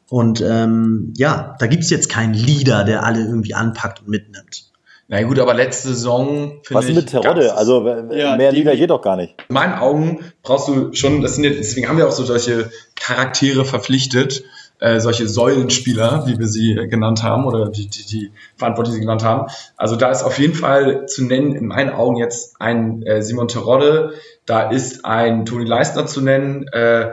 Und 0.09 0.41
ähm, 0.41 1.13
ja, 1.17 1.55
da 1.59 1.67
gibt's 1.67 1.91
jetzt 1.91 2.09
keinen 2.09 2.35
Leader, 2.35 2.85
der 2.85 3.05
alle 3.05 3.21
irgendwie 3.21 3.55
anpackt 3.55 4.01
und 4.01 4.09
mitnimmt. 4.09 4.71
Na 5.13 5.21
gut, 5.23 5.41
aber 5.41 5.55
letzte 5.55 5.89
Saison 5.89 6.61
Was 6.71 6.85
ist 6.85 6.95
mit 6.95 7.09
Terodde? 7.09 7.57
Also 7.57 7.85
ja, 8.13 8.37
mehr 8.37 8.53
Liga 8.53 8.75
geht 8.77 8.91
doch 8.91 9.03
gar 9.03 9.17
nicht. 9.17 9.35
In 9.49 9.55
meinen 9.55 9.75
Augen 9.75 10.21
brauchst 10.45 10.69
du 10.69 10.93
schon, 10.93 11.21
das 11.21 11.35
sind 11.35 11.43
jetzt, 11.43 11.59
deswegen 11.59 11.89
haben 11.89 11.99
wir 11.99 12.07
auch 12.07 12.13
so 12.13 12.25
solche 12.25 12.71
Charaktere 12.95 13.65
verpflichtet, 13.65 14.45
äh, 14.81 14.99
solche 15.01 15.29
Säulenspieler, 15.29 16.25
wie 16.27 16.39
wir 16.39 16.47
sie 16.47 16.75
genannt 16.89 17.23
haben, 17.23 17.45
oder 17.45 17.69
die, 17.69 17.89
die, 17.89 18.05
die 18.07 18.33
Verantwortlichen 18.57 18.97
sie 18.97 19.01
genannt 19.01 19.25
haben. 19.25 19.51
Also 19.77 19.97
da 19.97 20.11
ist 20.11 20.23
auf 20.23 20.39
jeden 20.39 20.55
Fall 20.55 21.07
zu 21.07 21.25
nennen, 21.25 21.55
in 21.55 21.67
meinen 21.67 21.91
Augen 21.91 22.17
jetzt 22.17 22.61
ein 22.61 23.03
äh, 23.03 23.23
Simon 23.23 23.49
Terodde, 23.49 24.15
da 24.47 24.71
ist 24.71 25.05
ein 25.05 25.45
Toni 25.45 25.65
Leistner 25.65 26.07
zu 26.07 26.21
nennen, 26.21 26.67
äh, 26.69 27.13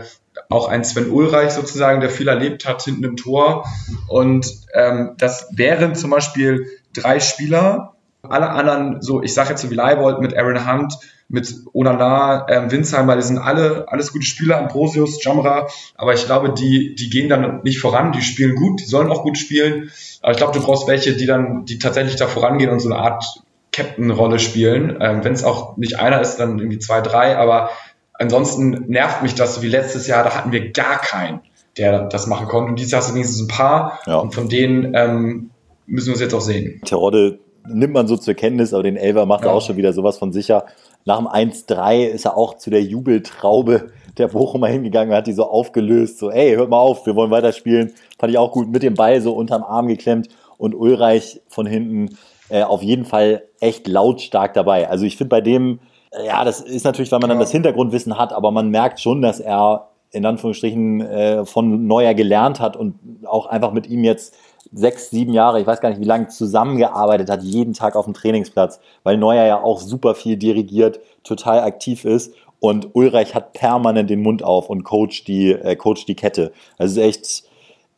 auch 0.50 0.70
ein 0.70 0.84
Sven 0.84 1.12
Ulreich 1.12 1.52
sozusagen, 1.52 2.00
der 2.00 2.10
viel 2.10 2.28
erlebt 2.28 2.66
hat 2.66 2.82
hinten 2.84 3.04
im 3.04 3.16
Tor. 3.18 3.66
Und 4.08 4.48
ähm, 4.74 5.16
das 5.18 5.50
wären 5.52 5.96
zum 5.96 6.10
Beispiel 6.10 6.68
drei 6.94 7.20
Spieler. 7.20 7.97
Alle 8.29 8.50
anderen, 8.50 9.01
so 9.01 9.22
ich 9.22 9.34
sage 9.34 9.50
jetzt 9.50 9.62
so 9.62 9.69
wie 9.69 9.75
Leibold 9.75 10.19
mit 10.19 10.38
Aaron 10.38 10.72
Hunt, 10.72 10.93
mit 11.29 11.53
Onana, 11.74 12.48
ähm, 12.50 12.72
Winsheimer, 12.72 13.15
die 13.15 13.22
sind 13.22 13.38
alle 13.38 13.86
alles 13.88 14.13
gute 14.13 14.25
Spieler, 14.25 14.60
Ambrosius, 14.60 15.24
Jamra, 15.24 15.67
aber 15.96 16.13
ich 16.13 16.25
glaube, 16.25 16.53
die, 16.53 16.96
die 16.96 17.10
gehen 17.10 17.27
dann 17.27 17.62
nicht 17.63 17.79
voran, 17.79 18.13
die 18.13 18.22
spielen 18.22 18.55
gut, 18.55 18.79
die 18.79 18.86
sollen 18.86 19.12
auch 19.12 19.24
gut 19.24 19.38
spielen, 19.38 19.91
aber 20.22 20.31
ich 20.31 20.38
glaube, 20.38 20.53
du 20.57 20.63
brauchst 20.63 20.88
welche, 20.88 21.15
die 21.15 21.25
dann, 21.25 21.65
die 21.65 21.79
tatsächlich 21.79 22.15
da 22.15 22.27
vorangehen 22.27 22.69
und 22.69 22.79
so 22.79 22.89
eine 22.89 23.00
Art 23.00 23.41
Captain-Rolle 23.77 24.39
spielen. 24.39 24.98
Ähm, 25.00 25.24
Wenn 25.24 25.34
es 25.34 25.43
auch 25.43 25.77
nicht 25.77 26.00
einer 26.00 26.19
ist, 26.19 26.38
dann 26.38 26.57
irgendwie 26.57 26.79
zwei, 26.79 27.01
drei. 27.01 27.38
Aber 27.38 27.69
ansonsten 28.13 28.86
nervt 28.88 29.22
mich 29.22 29.36
das 29.36 29.62
wie 29.62 29.67
letztes 29.67 30.07
Jahr. 30.07 30.24
Da 30.24 30.36
hatten 30.36 30.51
wir 30.51 30.72
gar 30.72 31.00
keinen, 31.00 31.41
der 31.77 32.05
das 32.05 32.25
machen 32.27 32.48
konnte. 32.48 32.72
Und 32.72 32.79
dieses 32.79 32.91
Jahr 32.91 33.01
hast 33.01 33.12
du 33.12 33.13
wenigstens 33.13 33.41
ein 33.41 33.48
paar. 33.48 34.00
Ja. 34.07 34.17
Und 34.17 34.34
von 34.34 34.50
denen 34.50 34.93
ähm, 34.96 35.51
müssen 35.86 36.07
wir 36.07 36.15
es 36.15 36.22
jetzt 36.22 36.34
auch 36.34 36.41
sehen. 36.41 36.81
Terodde 36.86 37.39
nimmt 37.68 37.94
man 37.94 38.08
so 38.08 38.18
zur 38.18 38.34
Kenntnis, 38.34 38.74
aber 38.74 38.84
den 38.84 38.98
Elver 38.98 39.26
macht 39.26 39.44
ja. 39.44 39.50
er 39.50 39.56
auch 39.56 39.62
schon 39.62 39.78
wieder 39.78 39.94
sowas 39.94 40.18
von 40.18 40.32
sicher. 40.32 40.66
Nach 41.06 41.18
dem 41.18 41.28
1-3 41.28 42.06
ist 42.06 42.26
er 42.26 42.38
auch 42.38 42.56
zu 42.56 42.70
der 42.70 42.84
Jubeltraube 42.84 43.92
der 44.18 44.28
Bochumer 44.30 44.68
hingegangen 44.68 45.12
und 45.12 45.16
hat 45.16 45.28
die 45.28 45.34
so 45.34 45.46
aufgelöst. 45.46 46.18
So, 46.20 46.32
ey, 46.32 46.56
hört 46.56 46.70
mal 46.70 46.80
auf, 46.80 47.06
wir 47.06 47.16
wollen 47.16 47.32
weiterspielen. 47.32 47.94
Fand 48.18 48.32
ich 48.32 48.38
auch 48.38 48.52
gut. 48.52 48.70
Mit 48.70 48.84
dem 48.84 48.96
Ball 48.96 49.22
so 49.22 49.34
unterm 49.34 49.64
Arm 49.64 49.88
geklemmt 49.88 50.30
und 50.58 50.76
Ulreich 50.76 51.42
von 51.48 51.66
hinten 51.66 52.18
äh, 52.50 52.64
auf 52.64 52.82
jeden 52.82 53.06
Fall 53.06 53.44
echt 53.60 53.88
lautstark 53.88 54.54
dabei. 54.54 54.90
Also 54.90 55.06
ich 55.06 55.18
finde 55.18 55.30
bei 55.30 55.42
dem, 55.42 55.80
äh, 56.12 56.26
ja, 56.28 56.44
das 56.44 56.62
ist 56.62 56.84
natürlich, 56.84 57.12
weil 57.12 57.20
man 57.20 57.30
dann 57.30 57.40
das 57.40 57.52
Hintergrundwissen 57.52 58.18
hat, 58.18 58.34
aber 58.34 58.52
man 58.52 58.70
merkt 58.70 59.00
schon, 59.00 59.22
dass 59.22 59.40
er 59.40 59.90
in 60.12 60.26
Anführungsstrichen 60.26 61.02
äh, 61.02 61.46
von 61.46 61.88
Neuer 61.88 62.14
gelernt 62.14 62.60
hat 62.60 62.76
und 62.78 62.96
auch 63.26 63.46
einfach 63.48 63.72
mit 63.72 63.88
ihm 63.88 64.04
jetzt 64.04 64.36
sechs, 64.72 65.10
sieben 65.10 65.34
Jahre, 65.34 65.62
ich 65.62 65.68
weiß 65.68 65.82
gar 65.82 65.90
nicht 65.90 66.02
wie 66.02 66.06
lange, 66.06 66.28
zusammengearbeitet 66.28 67.30
hat, 67.30 67.44
jeden 67.44 67.74
Tag 67.74 67.96
auf 67.96 68.06
dem 68.06 68.14
Trainingsplatz, 68.14 68.80
weil 69.04 69.18
Neuer 69.18 69.46
ja 69.46 69.62
auch 69.62 69.80
super 69.80 70.16
viel 70.16 70.38
dirigiert, 70.38 71.00
total 71.24 71.62
aktiv 71.62 72.06
ist 72.06 72.34
und 72.60 72.96
Ulreich 72.96 73.36
hat 73.36 73.54
permanent 73.54 74.10
den 74.10 74.22
Mund 74.22 74.44
auf 74.44 74.70
und 74.70 74.84
coacht 74.84 75.28
die, 75.28 75.52
äh, 75.52 75.76
coacht 75.76 76.08
die 76.08 76.16
Kette. 76.16 76.52
Also 76.78 77.00
ist 77.00 77.08
echt, 77.08 77.44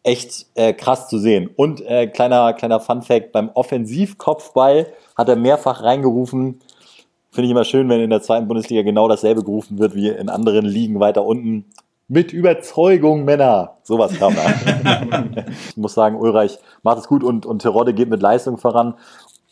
echt 0.04 0.46
äh, 0.56 0.74
krass 0.74 1.08
zu 1.10 1.18
sehen. 1.18 1.50
Und 1.56 1.82
äh, 1.82 2.08
kleiner, 2.08 2.54
kleiner 2.54 2.80
Fun 2.80 3.02
Fact, 3.02 3.32
beim 3.32 3.50
Offensivkopfball 3.54 4.88
hat 5.16 5.30
er 5.30 5.36
mehrfach 5.36 5.84
reingerufen, 5.84 6.60
Finde 7.32 7.46
ich 7.46 7.52
immer 7.52 7.64
schön, 7.64 7.88
wenn 7.90 8.02
in 8.02 8.10
der 8.10 8.24
zweiten 8.24 8.48
Bundesliga 8.48 8.82
genau 8.82 9.08
dasselbe 9.08 9.44
gerufen 9.44 9.78
wird 9.78 9.94
wie 9.94 10.10
in 10.10 10.30
anderen 10.30 10.66
Ligen 10.66 11.00
weiter 11.00 11.24
unten. 11.26 11.66
Mit 12.12 12.34
Überzeugung, 12.34 13.24
Männer. 13.24 13.78
Sowas 13.84 14.18
kam 14.18 14.36
da. 14.36 15.46
ich 15.70 15.78
muss 15.78 15.94
sagen, 15.94 16.16
Ulreich 16.16 16.58
macht 16.82 16.98
es 16.98 17.08
gut 17.08 17.24
und, 17.24 17.46
und 17.46 17.62
Terodde 17.62 17.94
geht 17.94 18.10
mit 18.10 18.22
Leistung 18.22 18.58
voran. 18.58 18.96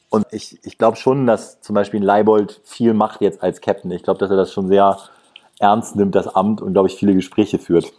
Und 0.09 0.25
ich, 0.31 0.59
ich 0.63 0.79
glaube 0.79 0.97
schon, 0.97 1.27
dass 1.27 1.61
zum 1.61 1.75
Beispiel 1.75 2.03
Leibold 2.03 2.59
viel 2.63 2.95
macht 2.95 3.21
jetzt 3.21 3.43
als 3.43 3.61
Captain. 3.61 3.91
Ich 3.91 4.01
glaube, 4.01 4.19
dass 4.19 4.31
er 4.31 4.37
das 4.37 4.51
schon 4.51 4.69
sehr 4.69 4.97
ernst 5.59 5.95
nimmt, 5.95 6.15
das 6.15 6.27
Amt, 6.27 6.61
und 6.61 6.73
glaube 6.73 6.87
ich, 6.89 6.95
viele 6.95 7.13
Gespräche 7.13 7.59
führt. 7.59 7.93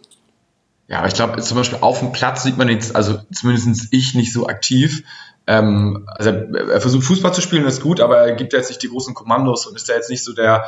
Ja, 0.89 0.97
aber 0.99 1.07
ich 1.07 1.13
glaube, 1.13 1.39
zum 1.41 1.55
Beispiel 1.55 1.77
auf 1.79 1.99
dem 1.99 2.11
Platz 2.11 2.43
sieht 2.43 2.57
man 2.57 2.67
jetzt, 2.67 2.95
also 2.95 3.19
zumindest 3.31 3.93
ich 3.93 4.13
nicht 4.13 4.33
so 4.33 4.47
aktiv. 4.47 5.03
Ähm, 5.47 6.05
also 6.17 6.31
er 6.31 6.81
versucht 6.81 7.05
Fußball 7.05 7.33
zu 7.33 7.41
spielen, 7.41 7.63
das 7.63 7.75
ist 7.75 7.81
gut, 7.81 8.01
aber 8.01 8.17
er 8.17 8.35
gibt 8.35 8.51
jetzt 8.53 8.69
nicht 8.69 8.83
die 8.83 8.89
großen 8.89 9.13
Kommandos 9.13 9.67
und 9.67 9.75
ist 9.75 9.87
ja 9.87 9.95
jetzt 9.95 10.09
nicht 10.09 10.23
so 10.23 10.33
der 10.33 10.65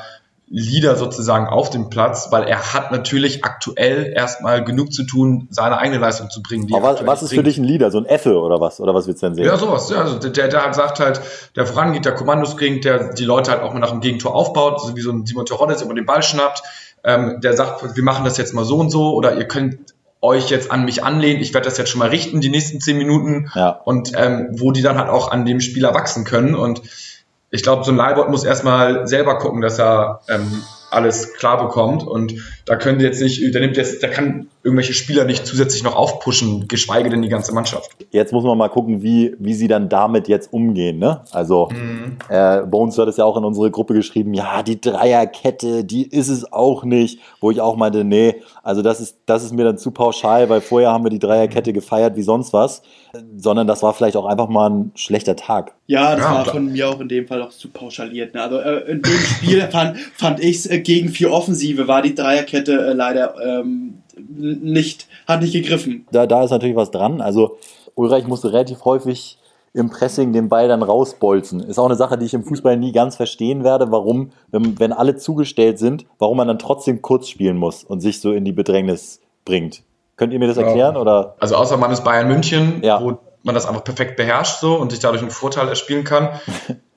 Leader 0.53 0.98
sozusagen 0.98 1.48
auf 1.48 1.70
dem 1.70 1.89
Platz, 1.89 2.27
weil 2.31 2.43
er 2.43 2.74
hat 2.74 2.91
natürlich 2.91 3.46
aktuell 3.46 4.12
erstmal 4.13 4.63
genug 4.63 4.91
zu 4.91 5.03
tun, 5.03 5.48
seine 5.50 5.77
eigene 5.77 6.00
Leistung 6.00 6.29
zu 6.29 6.43
bringen. 6.43 6.67
Aber 6.74 7.05
was 7.05 7.24
ist 7.24 7.29
bringt. 7.29 7.39
für 7.39 7.43
dich 7.43 7.58
ein 7.58 7.63
Leader? 7.63 7.89
So 7.89 8.00
ein 8.00 8.05
Effe 8.05 8.38
oder 8.38 8.60
was? 8.60 8.81
Oder 8.81 8.93
was 8.93 9.08
willst 9.08 9.24
du 9.24 9.27
denn 9.27 9.36
sehen? 9.36 9.46
Ja, 9.46 9.58
sowas. 9.58 9.89
Ja, 9.89 10.01
also 10.01 10.20
der, 10.20 10.50
der 10.50 10.63
halt 10.63 10.75
sagt 10.75 11.00
halt, 11.00 11.22
der 11.55 11.65
vorangeht, 11.65 12.03
der 12.03 12.15
Kommandos 12.15 12.58
bringt, 12.58 12.84
der 12.84 13.13
die 13.13 13.24
Leute 13.24 13.50
halt 13.51 13.63
auch 13.63 13.72
mal 13.72 13.79
nach 13.79 13.91
dem 13.91 14.01
Gegentor 14.01 14.36
aufbaut, 14.36 14.81
so 14.81 14.96
wie 14.98 15.01
so 15.01 15.12
ein 15.12 15.25
Simon 15.25 15.46
Teroddes 15.46 15.81
immer 15.81 15.93
den 15.93 16.05
Ball 16.05 16.22
schnappt. 16.22 16.63
Ähm, 17.03 17.39
der 17.41 17.55
sagt, 17.55 17.96
wir 17.96 18.03
machen 18.03 18.25
das 18.25 18.38
jetzt 18.38 18.53
mal 18.53 18.65
so 18.65 18.77
und 18.77 18.89
so 18.89 19.13
oder 19.13 19.38
ihr 19.38 19.46
könnt 19.48 19.93
euch 20.22 20.50
jetzt 20.50 20.70
an 20.70 20.86
mich 20.86 21.03
anlehnen, 21.03 21.41
ich 21.41 21.53
werde 21.53 21.65
das 21.65 21.77
jetzt 21.77 21.89
schon 21.89 22.00
mal 22.00 22.10
richten, 22.10 22.41
die 22.41 22.50
nächsten 22.50 22.79
zehn 22.79 22.98
Minuten 22.98 23.50
ja. 23.55 23.70
und 23.70 24.12
ähm, 24.15 24.50
wo 24.51 24.72
die 24.72 24.84
dann 24.84 25.00
halt 25.00 25.10
auch 25.10 25.31
an 25.31 25.46
dem 25.46 25.62
Spieler 25.62 25.96
wachsen 25.96 26.25
können 26.25 26.53
und 26.53 26.84
ich 27.51 27.63
glaube, 27.63 27.84
so 27.84 27.91
ein 27.91 27.98
Leihbot 27.98 28.29
muss 28.29 28.46
erstmal 28.46 29.08
selber 29.08 29.38
gucken, 29.38 29.62
dass 29.62 29.77
er 29.77 30.22
ähm, 30.29 30.63
alles 30.89 31.34
klar 31.34 31.58
bekommt. 31.62 32.03
Und 32.03 32.34
da 32.65 32.77
können 32.77 33.00
die 33.00 33.05
jetzt 33.05 33.22
nicht, 33.22 33.53
der 33.53 33.62
nimmt 33.62 33.77
jetzt, 33.77 34.01
der 34.01 34.10
kann 34.10 34.48
irgendwelche 34.63 34.93
Spieler 34.93 35.25
nicht 35.25 35.45
zusätzlich 35.45 35.83
noch 35.83 35.95
aufpushen, 35.95 36.67
geschweige 36.67 37.09
denn 37.09 37.21
die 37.21 37.29
ganze 37.29 37.53
Mannschaft. 37.53 37.89
Jetzt 38.11 38.31
muss 38.31 38.43
man 38.43 38.57
mal 38.57 38.69
gucken, 38.69 39.01
wie, 39.01 39.35
wie 39.39 39.53
sie 39.53 39.67
dann 39.67 39.89
damit 39.89 40.27
jetzt 40.27 40.53
umgehen. 40.53 40.99
Ne? 40.99 41.21
Also 41.31 41.69
mhm. 41.71 42.17
äh, 42.29 42.61
Bones 42.61 42.97
hat 42.97 43.07
es 43.07 43.17
ja 43.17 43.25
auch 43.25 43.37
in 43.37 43.43
unsere 43.43 43.71
Gruppe 43.71 43.93
geschrieben, 43.93 44.33
ja, 44.33 44.61
die 44.61 44.79
Dreierkette, 44.79 45.83
die 45.83 46.07
ist 46.07 46.29
es 46.29 46.51
auch 46.51 46.83
nicht. 46.83 47.19
Wo 47.39 47.49
ich 47.49 47.59
auch 47.59 47.75
meinte, 47.75 48.03
nee, 48.03 48.35
also 48.61 48.81
das 48.83 49.01
ist, 49.01 49.17
das 49.25 49.43
ist 49.43 49.53
mir 49.53 49.63
dann 49.63 49.77
zu 49.77 49.91
pauschal, 49.91 50.49
weil 50.49 50.61
vorher 50.61 50.91
haben 50.91 51.03
wir 51.03 51.09
die 51.09 51.19
Dreierkette 51.19 51.73
gefeiert 51.73 52.15
wie 52.15 52.21
sonst 52.21 52.53
was, 52.53 52.83
sondern 53.35 53.65
das 53.65 53.81
war 53.81 53.93
vielleicht 53.93 54.15
auch 54.15 54.25
einfach 54.25 54.47
mal 54.47 54.69
ein 54.69 54.91
schlechter 54.95 55.35
Tag. 55.35 55.73
Ja, 55.87 56.15
das 56.15 56.23
ja, 56.23 56.33
war 56.33 56.43
klar. 56.43 56.55
von 56.55 56.71
mir 56.71 56.89
auch 56.89 56.99
in 56.99 57.09
dem 57.09 57.27
Fall 57.27 57.41
auch 57.41 57.49
zu 57.49 57.69
pauschaliert. 57.69 58.35
Ne? 58.35 58.41
Also 58.41 58.59
äh, 58.59 58.91
in 58.91 59.01
dem 59.01 59.11
Spiel 59.11 59.61
fand, 59.71 59.97
fand 59.97 60.39
ich 60.39 60.57
es 60.57 60.65
äh, 60.67 60.79
gegen 60.79 61.09
vier 61.09 61.31
Offensive 61.31 61.87
war 61.87 62.01
die 62.01 62.15
Dreierkette 62.15 62.73
äh, 62.73 62.93
leider 62.93 63.35
ähm, 63.43 64.00
nicht, 64.38 65.07
hat 65.27 65.41
nicht 65.41 65.53
gegriffen. 65.53 66.05
Da, 66.11 66.27
da 66.27 66.43
ist 66.43 66.51
natürlich 66.51 66.75
was 66.75 66.91
dran. 66.91 67.21
Also 67.21 67.57
Ulreich 67.95 68.27
musste 68.27 68.53
relativ 68.53 68.85
häufig 68.85 69.38
im 69.73 69.89
Pressing 69.89 70.33
den 70.33 70.50
Ball 70.50 70.67
dann 70.67 70.83
rausbolzen. 70.83 71.61
Ist 71.61 71.79
auch 71.79 71.85
eine 71.85 71.95
Sache, 71.95 72.17
die 72.17 72.25
ich 72.25 72.33
im 72.33 72.43
Fußball 72.43 72.75
nie 72.77 72.91
ganz 72.91 73.15
verstehen 73.15 73.63
werde, 73.63 73.91
warum, 73.91 74.31
wenn, 74.51 74.79
wenn 74.79 74.91
alle 74.91 75.15
zugestellt 75.15 75.79
sind, 75.79 76.05
warum 76.20 76.37
man 76.37 76.48
dann 76.48 76.59
trotzdem 76.59 77.01
kurz 77.01 77.29
spielen 77.29 77.57
muss 77.57 77.83
und 77.83 78.01
sich 78.01 78.20
so 78.20 78.33
in 78.33 78.44
die 78.44 78.51
Bedrängnis 78.51 79.22
bringt. 79.46 79.83
Könnt 80.17 80.33
ihr 80.33 80.39
mir 80.39 80.48
das 80.48 80.57
erklären? 80.57 80.96
Ja. 80.96 81.01
Oder? 81.01 81.35
Also 81.39 81.55
außer 81.55 81.77
man 81.77 81.91
ist 81.91 82.03
Bayern 82.03 82.27
München, 82.27 82.81
ja. 82.83 83.01
wo 83.01 83.17
man 83.43 83.55
das 83.55 83.65
einfach 83.65 83.83
perfekt 83.83 84.15
beherrscht 84.17 84.59
so 84.59 84.75
und 84.75 84.91
sich 84.91 84.99
dadurch 84.99 85.21
einen 85.21 85.31
Vorteil 85.31 85.67
erspielen 85.67 86.03
kann. 86.03 86.29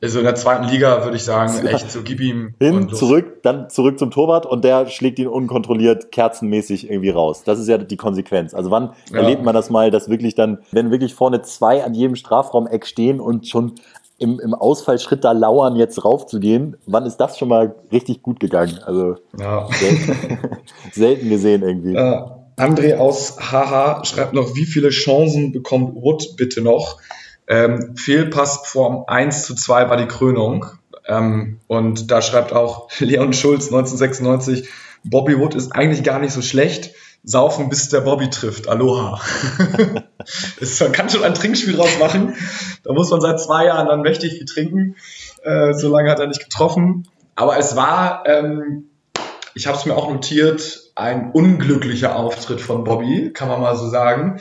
Also 0.03 0.19
in 0.19 0.25
der 0.25 0.35
zweiten 0.35 0.65
Liga 0.65 1.05
würde 1.05 1.17
ich 1.17 1.25
sagen, 1.25 1.67
echt 1.67 1.91
so 1.91 2.03
gib 2.03 2.21
ihm. 2.21 2.55
Hin, 2.61 2.91
zurück, 2.91 3.43
dann 3.43 3.71
zurück 3.71 3.99
zum 3.99 4.11
Torwart 4.11 4.45
und 4.45 4.65
der 4.65 4.87
schlägt 4.87 5.19
ihn 5.19 5.29
unkontrolliert 5.29 6.13
kerzenmäßig 6.13 6.91
irgendwie 6.91 7.11
raus. 7.11 7.43
Das 7.45 7.59
ist 7.59 7.69
ja 7.69 7.79
die 7.79 7.97
Konsequenz. 7.97 8.55
Also 8.55 8.71
wann 8.71 8.93
ja. 9.11 9.19
erlebt 9.19 9.43
man 9.43 9.55
das 9.55 9.71
mal, 9.71 9.91
dass 9.91 10.09
wirklich 10.09 10.35
dann, 10.35 10.59
wenn 10.73 10.91
wirklich 10.91 11.15
vorne 11.15 11.43
zwei 11.43 11.83
an 11.83 11.95
jedem 11.95 12.17
Strafraumeck 12.17 12.87
stehen 12.87 13.21
und 13.21 13.49
schon 13.49 13.75
im, 14.19 14.39
im 14.41 14.55
Ausfallschritt 14.55 15.25
da 15.25 15.33
lauern, 15.33 15.77
jetzt 15.77 16.05
raufzugehen, 16.05 16.77
wann 16.87 17.05
ist 17.05 17.17
das 17.17 17.39
schon 17.39 17.49
mal 17.49 17.75
richtig 17.91 18.23
gut 18.23 18.39
gegangen? 18.39 18.79
Also 18.85 19.17
ja. 19.39 19.67
selten, 19.73 20.39
selten 20.93 21.29
gesehen 21.29 21.63
irgendwie. 21.63 21.95
Ja. 21.95 22.44
André 22.57 22.97
aus 22.97 23.37
Haha 23.39 24.05
schreibt 24.05 24.33
noch, 24.33 24.55
wie 24.55 24.65
viele 24.65 24.91
Chancen 24.91 25.53
bekommt 25.53 25.95
Wood 25.97 26.37
bitte 26.37 26.61
noch? 26.61 27.01
Ähm, 27.47 27.97
Fehlpassform 27.97 29.05
1 29.07 29.45
zu 29.45 29.55
2 29.55 29.91
war 29.91 29.97
die 29.97 30.07
Krönung. 30.07 30.67
Ähm, 31.07 31.61
und 31.67 32.11
da 32.11 32.23
schreibt 32.23 32.53
auch 32.53 32.89
Leon 32.99 33.33
Schulz 33.33 33.67
1996, 33.67 34.69
Bobby 35.05 35.39
Wood 35.39 35.55
ist 35.55 35.73
eigentlich 35.73 36.03
gar 36.03 36.19
nicht 36.19 36.33
so 36.33 36.43
schlecht. 36.43 36.95
Saufen, 37.27 37.71
bis 37.71 37.89
der 37.89 38.03
Bobby 38.03 38.29
trifft. 38.29 38.69
Aloha. 38.69 39.19
man 40.81 40.93
kann 40.93 41.09
schon 41.09 41.25
ein 41.25 41.33
Trinkspiel 41.33 41.75
draus 41.75 41.99
machen. 41.99 42.35
Da 42.83 42.93
muss 42.93 43.11
man 43.11 43.23
seit 43.23 43.41
zwei 43.41 43.65
Jahren 43.65 43.87
dann 43.87 44.03
mächtig 44.03 44.35
viel 44.35 44.45
trinken. 44.45 44.97
Äh, 45.43 45.73
so 45.73 45.89
lange 45.89 46.11
hat 46.11 46.21
er 46.21 46.27
nicht 46.27 46.45
getroffen. 46.45 47.09
Aber 47.35 47.59
es 47.59 47.77
war, 47.77 48.25
ähm, 48.27 48.91
ich 49.55 49.67
habe 49.67 49.79
es 49.79 49.87
mir 49.87 49.97
auch 49.97 50.11
notiert, 50.11 50.84
ein 50.95 51.31
unglücklicher 51.33 52.17
Auftritt 52.17 52.61
von 52.61 52.85
Bobby, 52.85 53.33
kann 53.33 53.49
man 53.49 53.61
mal 53.61 53.77
so 53.77 53.89
sagen. 53.89 54.41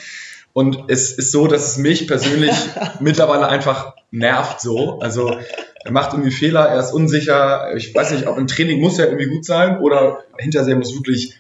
Und 0.53 0.83
es 0.87 1.11
ist 1.11 1.31
so, 1.31 1.47
dass 1.47 1.67
es 1.67 1.77
mich 1.77 2.07
persönlich 2.07 2.53
mittlerweile 2.99 3.47
einfach 3.47 3.95
nervt 4.11 4.61
so. 4.61 4.99
Also 4.99 5.37
er 5.83 5.91
macht 5.91 6.13
irgendwie 6.13 6.31
Fehler, 6.31 6.67
er 6.67 6.79
ist 6.79 6.93
unsicher. 6.93 7.75
Ich 7.75 7.93
weiß 7.93 8.11
nicht, 8.11 8.27
ob 8.27 8.37
im 8.37 8.47
Training 8.47 8.79
muss 8.79 8.99
er 8.99 9.07
irgendwie 9.07 9.29
gut 9.29 9.45
sein 9.45 9.79
oder 9.79 10.19
hinterher 10.37 10.75
muss 10.75 10.93
wirklich 10.93 11.35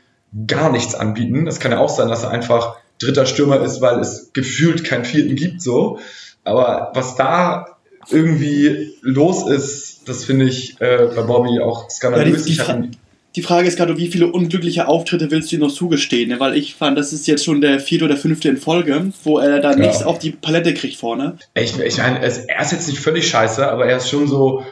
gar 0.47 0.71
nichts 0.71 0.95
anbieten. 0.95 1.45
Es 1.47 1.59
kann 1.59 1.71
ja 1.71 1.77
auch 1.77 1.89
sein, 1.89 2.07
dass 2.07 2.23
er 2.23 2.31
einfach 2.31 2.77
dritter 2.99 3.27
Stürmer 3.27 3.61
ist, 3.61 3.81
weil 3.81 3.99
es 3.99 4.31
gefühlt 4.33 4.83
keinen 4.83 5.05
vierten 5.05 5.35
gibt 5.35 5.61
so. 5.61 5.99
Aber 6.43 6.91
was 6.95 7.15
da 7.15 7.77
irgendwie 8.09 8.95
los 9.01 9.47
ist, 9.47 10.09
das 10.09 10.25
finde 10.25 10.45
ich 10.45 10.81
äh, 10.81 11.09
bei 11.15 11.21
Bobby 11.21 11.59
auch 11.61 11.89
skandalös. 11.89 12.47
Ja, 12.47 12.73
die, 12.73 12.89
die, 12.89 12.97
die 13.35 13.41
Frage 13.41 13.67
ist 13.67 13.77
gerade, 13.77 13.97
wie 13.97 14.09
viele 14.09 14.27
unglückliche 14.27 14.87
Auftritte 14.87 15.31
willst 15.31 15.51
du 15.51 15.55
ihm 15.55 15.61
noch 15.61 15.71
zugestehen? 15.71 16.29
Ne? 16.29 16.39
Weil 16.39 16.55
ich 16.55 16.75
fand, 16.75 16.97
das 16.97 17.13
ist 17.13 17.27
jetzt 17.27 17.43
schon 17.43 17.61
der 17.61 17.79
vierte 17.79 18.05
oder 18.05 18.17
fünfte 18.17 18.49
in 18.49 18.57
Folge, 18.57 19.11
wo 19.23 19.39
er 19.39 19.59
da 19.59 19.71
ja. 19.71 19.77
nichts 19.77 20.03
auf 20.03 20.19
die 20.19 20.31
Palette 20.31 20.73
kriegt 20.73 20.97
vorne. 20.97 21.37
Ich, 21.55 21.79
ich 21.79 21.97
meine, 21.97 22.19
er 22.19 22.27
ist 22.27 22.71
jetzt 22.71 22.87
nicht 22.87 22.99
völlig 22.99 23.27
scheiße, 23.27 23.67
aber 23.69 23.87
er 23.87 23.97
ist 23.97 24.09
schon 24.09 24.27
so. 24.27 24.63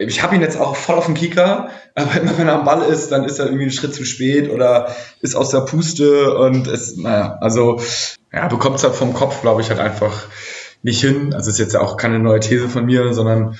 Ich 0.00 0.22
habe 0.22 0.36
ihn 0.36 0.40
jetzt 0.40 0.60
auch 0.60 0.76
voll 0.76 0.96
auf 0.96 1.06
dem 1.06 1.14
Kicker, 1.14 1.70
aber 1.96 2.20
immer 2.20 2.38
wenn 2.38 2.46
er 2.46 2.54
am 2.54 2.64
Ball 2.64 2.82
ist, 2.88 3.10
dann 3.10 3.24
ist 3.24 3.40
er 3.40 3.46
irgendwie 3.46 3.64
einen 3.64 3.72
Schritt 3.72 3.94
zu 3.94 4.04
spät 4.04 4.48
oder 4.48 4.94
ist 5.20 5.34
aus 5.34 5.50
der 5.50 5.60
Puste 5.60 6.36
und 6.38 6.68
es, 6.68 6.96
naja, 6.96 7.36
also 7.40 7.80
ja, 8.32 8.46
bekommt 8.46 8.76
es 8.76 8.84
halt 8.84 8.94
vom 8.94 9.12
Kopf, 9.12 9.40
glaube 9.42 9.60
ich, 9.60 9.70
halt 9.70 9.80
einfach 9.80 10.28
nicht 10.82 11.00
hin. 11.00 11.34
Also 11.34 11.50
ist 11.50 11.58
jetzt 11.58 11.74
ja 11.74 11.80
auch 11.80 11.96
keine 11.96 12.20
neue 12.20 12.38
These 12.38 12.68
von 12.68 12.86
mir, 12.86 13.12
sondern 13.12 13.58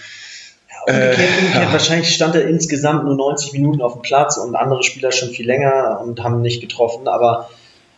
Umgekehrt, 0.86 1.18
äh, 1.18 1.38
umgekehrt 1.38 1.64
ja. 1.64 1.72
wahrscheinlich 1.72 2.14
stand 2.14 2.34
er 2.34 2.46
insgesamt 2.48 3.04
nur 3.04 3.16
90 3.16 3.52
Minuten 3.52 3.82
auf 3.82 3.94
dem 3.94 4.02
Platz 4.02 4.36
und 4.36 4.54
andere 4.54 4.82
Spieler 4.82 5.12
schon 5.12 5.30
viel 5.30 5.46
länger 5.46 6.00
und 6.02 6.22
haben 6.22 6.40
nicht 6.40 6.60
getroffen. 6.60 7.08
Aber 7.08 7.48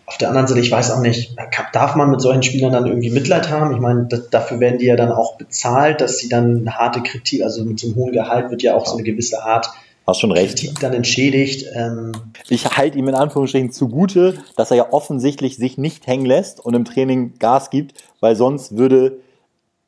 auf 0.06 0.18
der 0.18 0.28
anderen 0.28 0.46
Seite, 0.48 0.60
ich 0.60 0.72
weiß 0.72 0.90
auch 0.90 1.00
nicht, 1.00 1.36
darf 1.72 1.94
man 1.94 2.10
mit 2.10 2.20
solchen 2.20 2.42
Spielern 2.42 2.72
dann 2.72 2.86
irgendwie 2.86 3.10
Mitleid 3.10 3.48
haben? 3.48 3.72
Ich 3.72 3.80
meine, 3.80 4.06
das, 4.08 4.28
dafür 4.30 4.58
werden 4.58 4.78
die 4.78 4.86
ja 4.86 4.96
dann 4.96 5.12
auch 5.12 5.36
bezahlt, 5.36 6.00
dass 6.00 6.18
sie 6.18 6.28
dann 6.28 6.62
eine 6.62 6.76
harte 6.76 7.00
Kritik, 7.02 7.44
also 7.44 7.64
mit 7.64 7.78
so 7.78 7.86
einem 7.86 7.96
hohen 7.96 8.12
Gehalt 8.12 8.50
wird 8.50 8.62
ja 8.62 8.74
auch 8.74 8.86
so 8.86 8.94
eine 8.94 9.04
gewisse 9.04 9.42
Art 9.42 9.70
Hast 10.10 10.20
schon 10.20 10.32
recht. 10.32 10.58
Kritik 10.58 10.80
dann 10.80 10.92
entschädigt. 10.92 11.66
Ähm 11.74 12.12
ich 12.48 12.64
halte 12.76 12.98
ihm 12.98 13.06
in 13.06 13.14
Anführungsstrichen 13.14 13.70
zugute, 13.70 14.38
dass 14.56 14.70
er 14.72 14.78
ja 14.78 14.92
offensichtlich 14.92 15.56
sich 15.56 15.78
nicht 15.78 16.06
hängen 16.06 16.26
lässt 16.26 16.58
und 16.58 16.74
im 16.74 16.84
Training 16.84 17.34
Gas 17.38 17.70
gibt, 17.70 17.94
weil 18.18 18.34
sonst 18.34 18.76
würde 18.76 19.20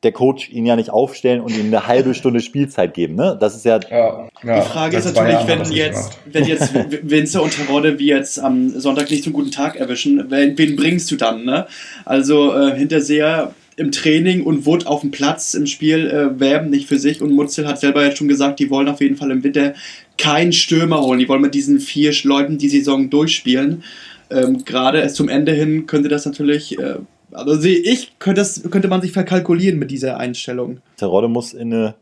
der 0.03 0.11
Coach 0.11 0.49
ihn 0.49 0.65
ja 0.65 0.75
nicht 0.75 0.89
aufstellen 0.89 1.41
und 1.41 1.57
ihm 1.57 1.67
eine 1.67 1.87
halbe 1.87 2.13
Stunde 2.13 2.41
Spielzeit 2.41 2.93
geben. 2.93 3.15
Ne? 3.15 3.37
Das 3.39 3.55
ist 3.55 3.65
ja. 3.65 3.79
ja, 3.89 4.27
ja 4.43 4.59
die 4.59 4.67
Frage 4.67 4.97
ist 4.97 5.15
natürlich, 5.15 5.47
wenn 5.47 5.71
jetzt, 5.71 6.19
wenn 6.25 6.43
jetzt 6.47 6.73
Winzer 7.01 7.41
und 7.41 7.55
Terodde 7.55 7.99
wie 7.99 8.07
jetzt 8.07 8.39
am 8.39 8.69
Sonntag 8.79 9.09
nicht 9.09 9.23
so 9.23 9.29
einen 9.29 9.35
guten 9.35 9.51
Tag 9.51 9.75
erwischen, 9.75 10.29
wen, 10.29 10.57
wen 10.57 10.75
bringst 10.75 11.09
du 11.11 11.15
dann? 11.15 11.45
Ne? 11.45 11.67
Also 12.05 12.55
äh, 12.55 12.75
Hinterseher 12.75 13.53
im 13.75 13.91
Training 13.91 14.43
und 14.43 14.65
Wood 14.65 14.85
auf 14.85 15.01
dem 15.01 15.11
Platz 15.11 15.53
im 15.53 15.65
Spiel 15.65 16.07
äh, 16.07 16.39
werben 16.39 16.69
nicht 16.69 16.87
für 16.87 16.99
sich 16.99 17.21
und 17.21 17.31
Mutzel 17.31 17.67
hat 17.67 17.79
selber 17.79 18.05
jetzt 18.05 18.17
schon 18.17 18.27
gesagt, 18.27 18.59
die 18.59 18.69
wollen 18.69 18.87
auf 18.87 19.01
jeden 19.01 19.15
Fall 19.15 19.31
im 19.31 19.43
Winter 19.43 19.73
keinen 20.17 20.53
Stürmer 20.53 21.01
holen. 21.01 21.19
Die 21.19 21.27
wollen 21.27 21.41
mit 21.41 21.55
diesen 21.55 21.79
vier 21.79 22.13
Leuten 22.23 22.57
die 22.57 22.69
Saison 22.69 23.09
durchspielen. 23.09 23.83
ähm, 24.29 24.63
gerade 24.63 25.07
zum 25.09 25.29
Ende 25.29 25.53
hin 25.53 25.85
könnte 25.85 26.09
das 26.09 26.25
natürlich, 26.25 26.77
äh, 26.79 26.95
also 27.33 27.55
sehe 27.55 27.77
ich, 27.77 28.17
könnte, 28.19 28.41
das, 28.41 28.63
könnte 28.69 28.87
man 28.87 29.01
sich 29.01 29.11
verkalkulieren 29.11 29.79
mit 29.79 29.91
dieser 29.91 30.17
Einstellung. 30.17 30.79
Terodde 30.97 31.27
muss 31.27 31.53
in 31.53 31.73
eine, 31.73 31.95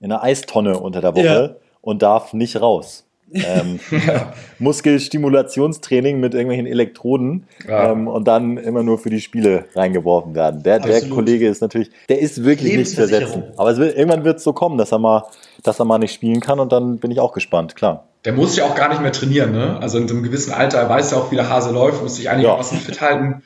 in 0.00 0.12
eine 0.12 0.22
Eistonne 0.22 0.78
unter 0.78 1.00
der 1.00 1.14
Woche 1.14 1.24
ja. 1.24 1.56
und 1.80 2.02
darf 2.02 2.32
nicht 2.32 2.60
raus. 2.60 3.04
ähm, 3.32 3.78
Muskelstimulationstraining 4.58 6.18
mit 6.18 6.34
irgendwelchen 6.34 6.66
Elektroden 6.66 7.46
ja. 7.68 7.92
ähm, 7.92 8.08
und 8.08 8.26
dann 8.26 8.56
immer 8.56 8.82
nur 8.82 8.98
für 8.98 9.10
die 9.10 9.20
Spiele 9.20 9.66
reingeworfen 9.74 10.34
werden. 10.34 10.62
Der, 10.62 10.80
der 10.80 11.08
Kollege 11.08 11.48
ist 11.48 11.60
natürlich, 11.60 11.90
der 12.08 12.18
ist 12.18 12.44
wirklich 12.44 12.76
nicht 12.76 12.90
zu 12.90 13.00
ersetzen. 13.00 13.44
Aber 13.56 13.76
wird, 13.76 13.96
irgendwann 13.96 14.24
wird 14.24 14.38
es 14.38 14.44
so 14.44 14.52
kommen, 14.52 14.78
dass 14.78 14.92
er, 14.92 14.98
mal, 14.98 15.24
dass 15.62 15.78
er 15.78 15.84
mal 15.84 15.98
nicht 15.98 16.14
spielen 16.14 16.40
kann 16.40 16.58
und 16.58 16.72
dann 16.72 16.98
bin 16.98 17.10
ich 17.10 17.20
auch 17.20 17.32
gespannt, 17.32 17.76
klar 17.76 18.04
der 18.24 18.34
muss 18.34 18.56
ja 18.56 18.64
auch 18.64 18.74
gar 18.74 18.90
nicht 18.90 19.00
mehr 19.00 19.12
trainieren, 19.12 19.52
ne? 19.52 19.78
Also 19.80 19.96
in 19.96 20.08
einem 20.08 20.22
gewissen 20.22 20.52
Alter, 20.52 20.78
er 20.78 20.88
weiß 20.88 21.12
ja 21.12 21.16
auch, 21.18 21.30
wie 21.30 21.36
der 21.36 21.48
Hase 21.48 21.72
läuft, 21.72 22.02
muss 22.02 22.16
sich 22.16 22.28
einigermaßen 22.28 22.76
ja. 22.78 22.84
fit 22.84 23.00
halten 23.00 23.42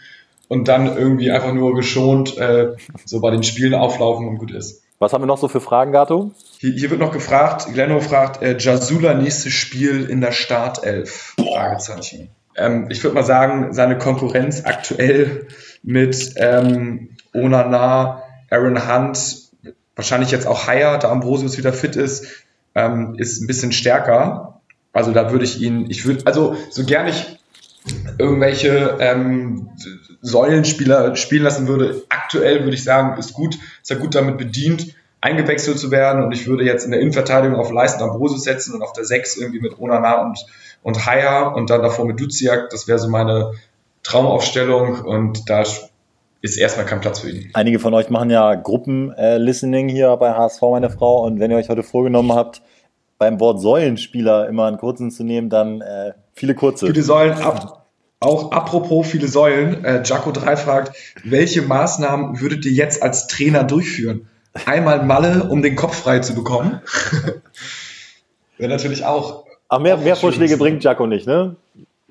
und 0.48 0.68
dann 0.68 0.96
irgendwie 0.96 1.30
einfach 1.30 1.52
nur 1.52 1.74
geschont 1.74 2.36
äh, 2.38 2.74
so 3.04 3.20
bei 3.20 3.30
den 3.30 3.42
Spielen 3.42 3.74
auflaufen 3.74 4.28
und 4.28 4.38
gut 4.38 4.52
ist. 4.52 4.82
Was 4.98 5.12
haben 5.12 5.22
wir 5.22 5.26
noch 5.26 5.38
so 5.38 5.48
für 5.48 5.60
Fragen, 5.60 5.92
Gato? 5.92 6.30
Hier, 6.58 6.72
hier 6.72 6.90
wird 6.90 7.00
noch 7.00 7.12
gefragt, 7.12 7.66
Glenno 7.72 8.00
fragt, 8.00 8.42
äh, 8.42 8.56
Jasula 8.58 9.14
nächstes 9.14 9.52
Spiel 9.52 10.08
in 10.08 10.20
der 10.20 10.32
Startelf? 10.32 11.34
Fragezeichen. 11.36 12.30
Ähm, 12.56 12.86
ich 12.90 13.02
würde 13.02 13.14
mal 13.14 13.24
sagen, 13.24 13.72
seine 13.72 13.98
Konkurrenz 13.98 14.62
aktuell 14.64 15.48
mit 15.82 16.34
ähm, 16.36 17.10
Onana, 17.34 18.22
Aaron 18.50 18.88
Hunt, 18.88 19.50
wahrscheinlich 19.96 20.30
jetzt 20.30 20.46
auch 20.46 20.66
Haya, 20.66 20.96
da 20.98 21.10
Ambrosius 21.10 21.58
wieder 21.58 21.72
fit 21.72 21.96
ist, 21.96 22.26
ähm, 22.74 23.16
ist 23.18 23.42
ein 23.42 23.46
bisschen 23.46 23.72
stärker. 23.72 24.60
Also 24.92 25.12
da 25.12 25.32
würde 25.32 25.44
ich 25.44 25.60
ihn, 25.60 25.90
ich 25.90 26.06
würde, 26.06 26.24
also 26.26 26.56
so 26.70 26.84
gern 26.84 27.08
ich 27.08 27.38
irgendwelche 28.18 28.96
ähm, 29.00 29.68
Säulenspieler 30.22 31.16
spielen 31.16 31.42
lassen 31.42 31.68
würde, 31.68 32.02
aktuell 32.08 32.64
würde 32.64 32.74
ich 32.74 32.84
sagen, 32.84 33.18
ist 33.18 33.34
gut, 33.34 33.58
ist 33.82 33.90
er 33.90 33.98
gut 33.98 34.14
damit 34.14 34.38
bedient, 34.38 34.94
eingewechselt 35.20 35.78
zu 35.78 35.90
werden. 35.90 36.22
Und 36.22 36.32
ich 36.32 36.46
würde 36.46 36.64
jetzt 36.64 36.84
in 36.84 36.92
der 36.92 37.00
Innenverteidigung 37.00 37.58
auf 37.58 37.70
Leisten 37.70 38.02
Ambrosius 38.02 38.44
setzen 38.44 38.74
und 38.74 38.82
auf 38.82 38.92
der 38.92 39.04
6 39.04 39.36
irgendwie 39.36 39.60
mit 39.60 39.78
Onana 39.78 40.22
und, 40.22 40.38
und 40.82 41.06
Haya 41.06 41.48
und 41.48 41.70
dann 41.70 41.82
davor 41.82 42.06
mit 42.06 42.20
Duziak, 42.20 42.70
das 42.70 42.88
wäre 42.88 42.98
so 42.98 43.08
meine 43.08 43.52
Traumaufstellung 44.02 45.00
und 45.02 45.48
da 45.48 45.64
ist 46.42 46.58
erstmal 46.58 46.84
kein 46.84 47.00
Platz 47.00 47.20
für 47.20 47.30
ihn. 47.30 47.50
Einige 47.54 47.78
von 47.78 47.94
euch 47.94 48.10
machen 48.10 48.28
ja 48.28 48.54
Gruppen-Listening 48.54 49.88
hier 49.88 50.14
bei 50.18 50.32
HSV, 50.32 50.60
meine 50.62 50.90
Frau, 50.90 51.24
und 51.24 51.40
wenn 51.40 51.50
ihr 51.50 51.56
euch 51.56 51.70
heute 51.70 51.82
vorgenommen 51.82 52.32
habt, 52.32 52.60
beim 53.16 53.40
Wort 53.40 53.60
Säulenspieler 53.60 54.46
immer 54.48 54.66
einen 54.66 54.76
kurzen 54.76 55.10
zu 55.10 55.24
nehmen, 55.24 55.48
dann 55.48 55.80
äh, 55.80 56.12
viele 56.34 56.54
kurze. 56.54 56.86
Viele 56.86 57.02
Säulen 57.02 57.38
ab. 57.38 57.86
Auch 58.20 58.52
apropos 58.52 59.06
viele 59.06 59.28
Säulen, 59.28 59.84
äh, 59.84 60.02
Jaco 60.02 60.32
3 60.32 60.56
fragt, 60.56 60.96
welche 61.24 61.62
Maßnahmen 61.62 62.40
würdet 62.40 62.64
ihr 62.64 62.72
jetzt 62.72 63.02
als 63.02 63.26
Trainer 63.26 63.64
durchführen? 63.64 64.28
Einmal 64.66 65.04
Malle, 65.04 65.44
um 65.44 65.62
den 65.62 65.76
Kopf 65.76 66.00
frei 66.00 66.20
zu 66.20 66.34
bekommen. 66.34 66.80
Wäre 68.58 68.70
natürlich 68.70 69.04
auch. 69.04 69.44
Ach, 69.68 69.78
mehr, 69.78 69.96
mehr 69.96 70.16
Vorschläge 70.16 70.56
bringt 70.56 70.84
Jaco 70.84 71.06
nicht, 71.06 71.26
ne? 71.26 71.56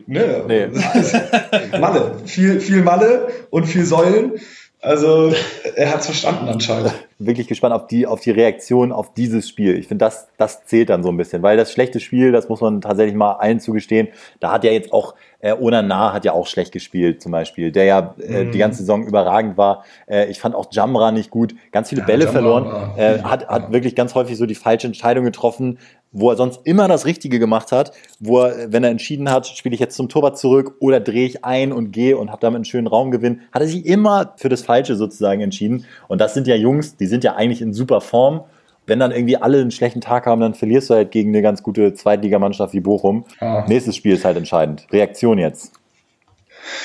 Nö. 0.06 0.44
Nee. 0.48 0.68
Malle. 1.80 2.16
Viel, 2.26 2.60
viel 2.60 2.84
Malle 2.84 3.30
und 3.50 3.66
viel 3.66 3.86
Säulen. 3.86 4.34
Also 4.82 5.34
er 5.76 5.92
hat 5.92 6.02
es 6.02 6.06
verstanden 6.08 6.50
anscheinend. 6.50 6.94
Wirklich 7.20 7.48
gespannt 7.48 7.74
auf 7.74 7.88
die, 7.88 8.08
auf 8.08 8.20
die 8.22 8.32
Reaktion 8.32 8.92
auf 8.92 9.14
dieses 9.14 9.48
Spiel. 9.48 9.78
Ich 9.78 9.88
finde, 9.88 10.06
das, 10.06 10.28
das 10.38 10.66
zählt 10.66 10.90
dann 10.90 11.04
so 11.04 11.10
ein 11.10 11.18
bisschen, 11.18 11.44
weil 11.44 11.58
das 11.58 11.72
schlechte 11.72 12.00
Spiel, 12.00 12.32
das 12.32 12.50
muss 12.50 12.62
man 12.62 12.82
tatsächlich 12.82 13.16
mal 13.16 13.34
allen 13.34 13.60
zugestehen, 13.60 14.08
da 14.40 14.52
hat 14.52 14.64
ja 14.64 14.72
jetzt 14.72 14.92
auch, 14.92 15.16
äh, 15.40 15.54
Onana 15.54 16.14
hat 16.14 16.26
ja 16.26 16.34
auch 16.34 16.48
schlecht 16.48 16.72
gespielt 16.72 17.22
zum 17.22 17.32
Beispiel, 17.32 17.72
der 17.72 17.86
ja 17.86 18.16
äh, 18.20 18.46
mm. 18.46 18.52
die 18.52 18.58
ganze 18.58 18.80
Saison 18.80 19.06
überragend 19.06 19.58
war. 19.58 19.84
Äh, 20.08 20.30
ich 20.30 20.40
fand 20.40 20.56
auch 20.56 20.68
Jamra 20.72 21.12
nicht 21.12 21.30
gut, 21.30 21.56
ganz 21.72 21.90
viele 21.90 22.02
ja, 22.02 22.08
Bälle 22.08 22.26
Jamra 22.26 22.34
verloren, 22.34 22.98
äh, 22.98 23.20
hat, 23.24 23.48
hat 23.48 23.72
wirklich 23.72 23.96
ganz 23.96 24.16
häufig 24.16 24.38
so 24.38 24.46
die 24.46 24.56
falsche 24.56 24.88
Entscheidung 24.88 25.26
getroffen, 25.26 25.80
wo 26.14 26.30
er 26.30 26.38
sonst 26.38 26.62
immer 26.64 26.88
das 26.88 27.06
Richtige 27.06 27.40
gemacht 27.40 27.72
hat, 27.72 27.92
wo 28.20 28.42
er, 28.42 28.72
wenn 28.72 28.84
er 28.84 28.92
entschieden 28.92 29.30
hat, 29.30 29.48
spiele 29.48 29.74
ich 29.74 29.82
jetzt 29.82 29.96
zum 29.96 30.08
Torwart 30.08 30.38
zurück 30.38 30.76
oder 30.80 31.00
drehe 31.00 31.26
ich 31.26 31.44
ein 31.44 31.74
und 31.74 31.92
gehe 31.92 32.18
und 32.18 32.30
habe 32.30 32.40
damit 32.40 32.58
einen 32.58 32.66
schönen 32.66 32.88
Raumgewinn, 32.88 33.42
hat 33.52 33.62
er 33.62 33.68
sich 33.68 33.86
immer 33.86 34.34
für 34.38 34.50
das 34.50 34.62
Falsche 34.62 34.96
sozusagen 34.96 35.42
entschieden. 35.42 35.86
Und 36.08 36.22
das 36.22 36.34
sind 36.34 36.48
ja 36.48 36.56
Jungs, 36.56 36.96
die 36.96 37.08
sind 37.08 37.24
ja 37.24 37.36
eigentlich 37.36 37.62
in 37.62 37.74
super 37.74 38.00
Form. 38.00 38.44
Wenn 38.86 39.00
dann 39.00 39.12
irgendwie 39.12 39.38
alle 39.38 39.62
einen 39.62 39.72
schlechten 39.72 40.02
Tag 40.02 40.26
haben, 40.26 40.42
dann 40.42 40.54
verlierst 40.54 40.90
du 40.90 40.96
halt 40.96 41.12
gegen 41.12 41.30
eine 41.30 41.42
ganz 41.42 41.64
gute 41.64 41.94
Zweitligamannschaft 41.94 42.74
wie 42.74 42.82
Bochum. 42.82 43.26
Ah. 43.40 43.66
Nächstes 43.68 43.96
Spiel 43.96 44.14
ist 44.14 44.26
halt 44.26 44.38
entscheidend. 44.38 44.88
Reaktion 44.92 45.40
jetzt. 45.40 45.72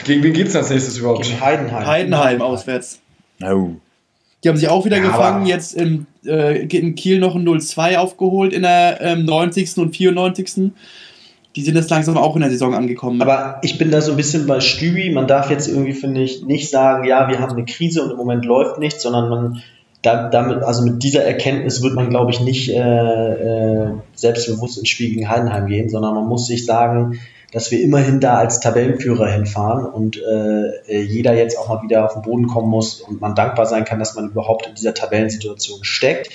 Gegen 0.04 0.22
wen 0.22 0.32
geht's 0.32 0.54
als 0.56 0.70
nächstes 0.70 0.98
überhaupt? 0.98 1.22
Gegen 1.22 1.40
Heidenheim. 1.40 1.86
Heidenheim 1.86 2.42
auswärts. 2.42 3.00
Oh. 3.42 3.72
Die 4.42 4.48
haben 4.48 4.56
sich 4.56 4.68
auch 4.68 4.84
wieder 4.84 4.98
ja, 4.98 5.02
gefangen, 5.02 5.46
jetzt 5.46 5.74
in, 5.74 6.06
äh, 6.24 6.64
in 6.64 6.94
Kiel 6.94 7.18
noch 7.18 7.34
ein 7.34 7.46
0-2 7.46 7.96
aufgeholt 7.96 8.52
in 8.52 8.62
der 8.62 9.00
ähm, 9.00 9.24
90. 9.24 9.78
und 9.78 9.96
94. 9.96 10.72
Die 11.56 11.62
sind 11.62 11.74
jetzt 11.74 11.90
langsam 11.90 12.16
auch 12.16 12.36
in 12.36 12.42
der 12.42 12.50
Saison 12.50 12.74
angekommen. 12.74 13.20
Aber 13.20 13.58
ich 13.62 13.78
bin 13.78 13.90
da 13.90 14.00
so 14.00 14.12
ein 14.12 14.16
bisschen 14.16 14.46
bei 14.46 14.60
Stübi. 14.60 15.10
Man 15.10 15.26
darf 15.26 15.50
jetzt 15.50 15.66
irgendwie, 15.66 15.94
finde 15.94 16.22
ich, 16.22 16.44
nicht 16.44 16.70
sagen, 16.70 17.04
ja, 17.04 17.28
wir 17.28 17.40
haben 17.40 17.52
eine 17.52 17.64
Krise 17.64 18.04
und 18.04 18.12
im 18.12 18.16
Moment 18.16 18.44
läuft 18.44 18.78
nichts, 18.78 19.02
sondern 19.02 19.28
man 19.28 19.62
da, 20.02 20.28
damit, 20.28 20.62
also 20.62 20.84
mit 20.84 21.02
dieser 21.02 21.24
Erkenntnis 21.24 21.82
wird 21.82 21.94
man, 21.94 22.08
glaube 22.08 22.30
ich, 22.30 22.40
nicht 22.40 22.70
äh, 22.70 22.76
äh, 22.78 23.92
selbstbewusst 24.14 24.78
ins 24.78 24.88
Spiel 24.88 25.10
gegen 25.10 25.28
Heidenheim 25.28 25.66
gehen, 25.66 25.88
sondern 25.88 26.14
man 26.14 26.26
muss 26.26 26.46
sich 26.46 26.64
sagen, 26.64 27.18
dass 27.52 27.70
wir 27.70 27.80
immerhin 27.82 28.20
da 28.20 28.36
als 28.36 28.60
Tabellenführer 28.60 29.28
hinfahren 29.28 29.86
und 29.86 30.18
äh, 30.18 30.68
äh, 30.86 31.00
jeder 31.00 31.34
jetzt 31.34 31.58
auch 31.58 31.68
mal 31.68 31.82
wieder 31.82 32.04
auf 32.04 32.12
den 32.12 32.22
Boden 32.22 32.46
kommen 32.46 32.68
muss 32.68 33.00
und 33.00 33.20
man 33.20 33.34
dankbar 33.34 33.66
sein 33.66 33.84
kann, 33.84 33.98
dass 33.98 34.14
man 34.14 34.30
überhaupt 34.30 34.66
in 34.66 34.74
dieser 34.74 34.94
Tabellensituation 34.94 35.82
steckt. 35.82 36.30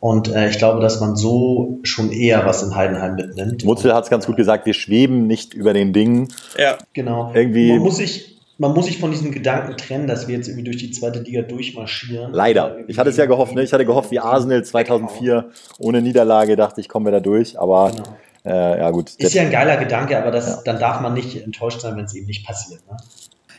Und 0.00 0.28
äh, 0.28 0.48
ich 0.48 0.58
glaube, 0.58 0.80
dass 0.80 1.00
man 1.00 1.16
so 1.16 1.78
schon 1.82 2.12
eher 2.12 2.44
was 2.46 2.62
in 2.62 2.74
Heidenheim 2.74 3.16
mitnimmt. 3.16 3.64
Mutzel 3.64 3.94
hat 3.94 4.04
es 4.04 4.10
ganz 4.10 4.26
gut 4.26 4.36
gesagt, 4.36 4.66
wir 4.66 4.74
schweben 4.74 5.26
nicht 5.26 5.54
über 5.54 5.72
den 5.72 5.92
Dingen. 5.92 6.28
Ja, 6.56 6.78
genau. 6.92 7.32
Irgendwie 7.34 7.72
man 7.72 7.80
muss 7.80 7.96
sich 7.96 8.38
man 8.60 8.74
muss 8.74 8.86
sich 8.86 8.98
von 8.98 9.12
diesem 9.12 9.30
Gedanken 9.30 9.76
trennen, 9.76 10.08
dass 10.08 10.26
wir 10.26 10.34
jetzt 10.34 10.48
irgendwie 10.48 10.64
durch 10.64 10.78
die 10.78 10.90
zweite 10.90 11.20
Liga 11.20 11.42
durchmarschieren. 11.42 12.32
Leider. 12.32 12.76
Ich 12.88 12.98
hatte 12.98 13.10
es 13.10 13.16
ja 13.16 13.26
gehofft, 13.26 13.54
ne? 13.54 13.62
Ich 13.62 13.72
hatte 13.72 13.84
gehofft, 13.84 14.10
wie 14.10 14.18
Arsenal 14.18 14.64
2004 14.64 15.32
genau. 15.32 15.54
ohne 15.78 16.02
Niederlage 16.02 16.56
dachte 16.56 16.80
ich, 16.80 16.88
kommen 16.88 17.06
wir 17.06 17.12
da 17.12 17.20
durch, 17.20 17.58
aber 17.58 17.92
genau. 17.92 18.16
Äh, 18.48 18.78
ja, 18.78 18.90
gut. 18.90 19.10
Ist 19.16 19.34
ja 19.34 19.42
ein 19.42 19.50
geiler 19.50 19.76
Gedanke, 19.76 20.16
aber 20.18 20.30
das, 20.30 20.48
ja. 20.48 20.58
dann 20.64 20.78
darf 20.78 21.00
man 21.00 21.12
nicht 21.12 21.42
enttäuscht 21.42 21.80
sein, 21.80 21.96
wenn 21.96 22.06
es 22.06 22.14
eben 22.14 22.26
nicht 22.26 22.46
passiert. 22.46 22.80
Ne? 22.90 22.96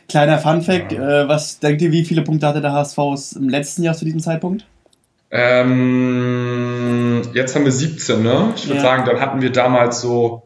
Kleiner 0.08 0.38
Fun-Fact: 0.38 0.92
ja. 0.92 1.22
äh, 1.22 1.28
Was 1.28 1.60
denkt 1.60 1.80
ihr, 1.82 1.92
wie 1.92 2.04
viele 2.04 2.22
Punkte 2.22 2.48
hatte 2.48 2.60
der 2.60 2.72
HSV 2.72 2.98
im 3.36 3.48
letzten 3.48 3.84
Jahr 3.84 3.94
zu 3.94 4.04
diesem 4.04 4.20
Zeitpunkt? 4.20 4.66
Ähm, 5.30 7.22
jetzt 7.34 7.54
haben 7.54 7.64
wir 7.64 7.70
17, 7.70 8.20
ne? 8.20 8.52
Ich 8.56 8.66
würde 8.66 8.78
ja. 8.78 8.82
sagen, 8.82 9.04
dann 9.06 9.20
hatten 9.20 9.40
wir 9.40 9.52
damals 9.52 10.00
so 10.00 10.42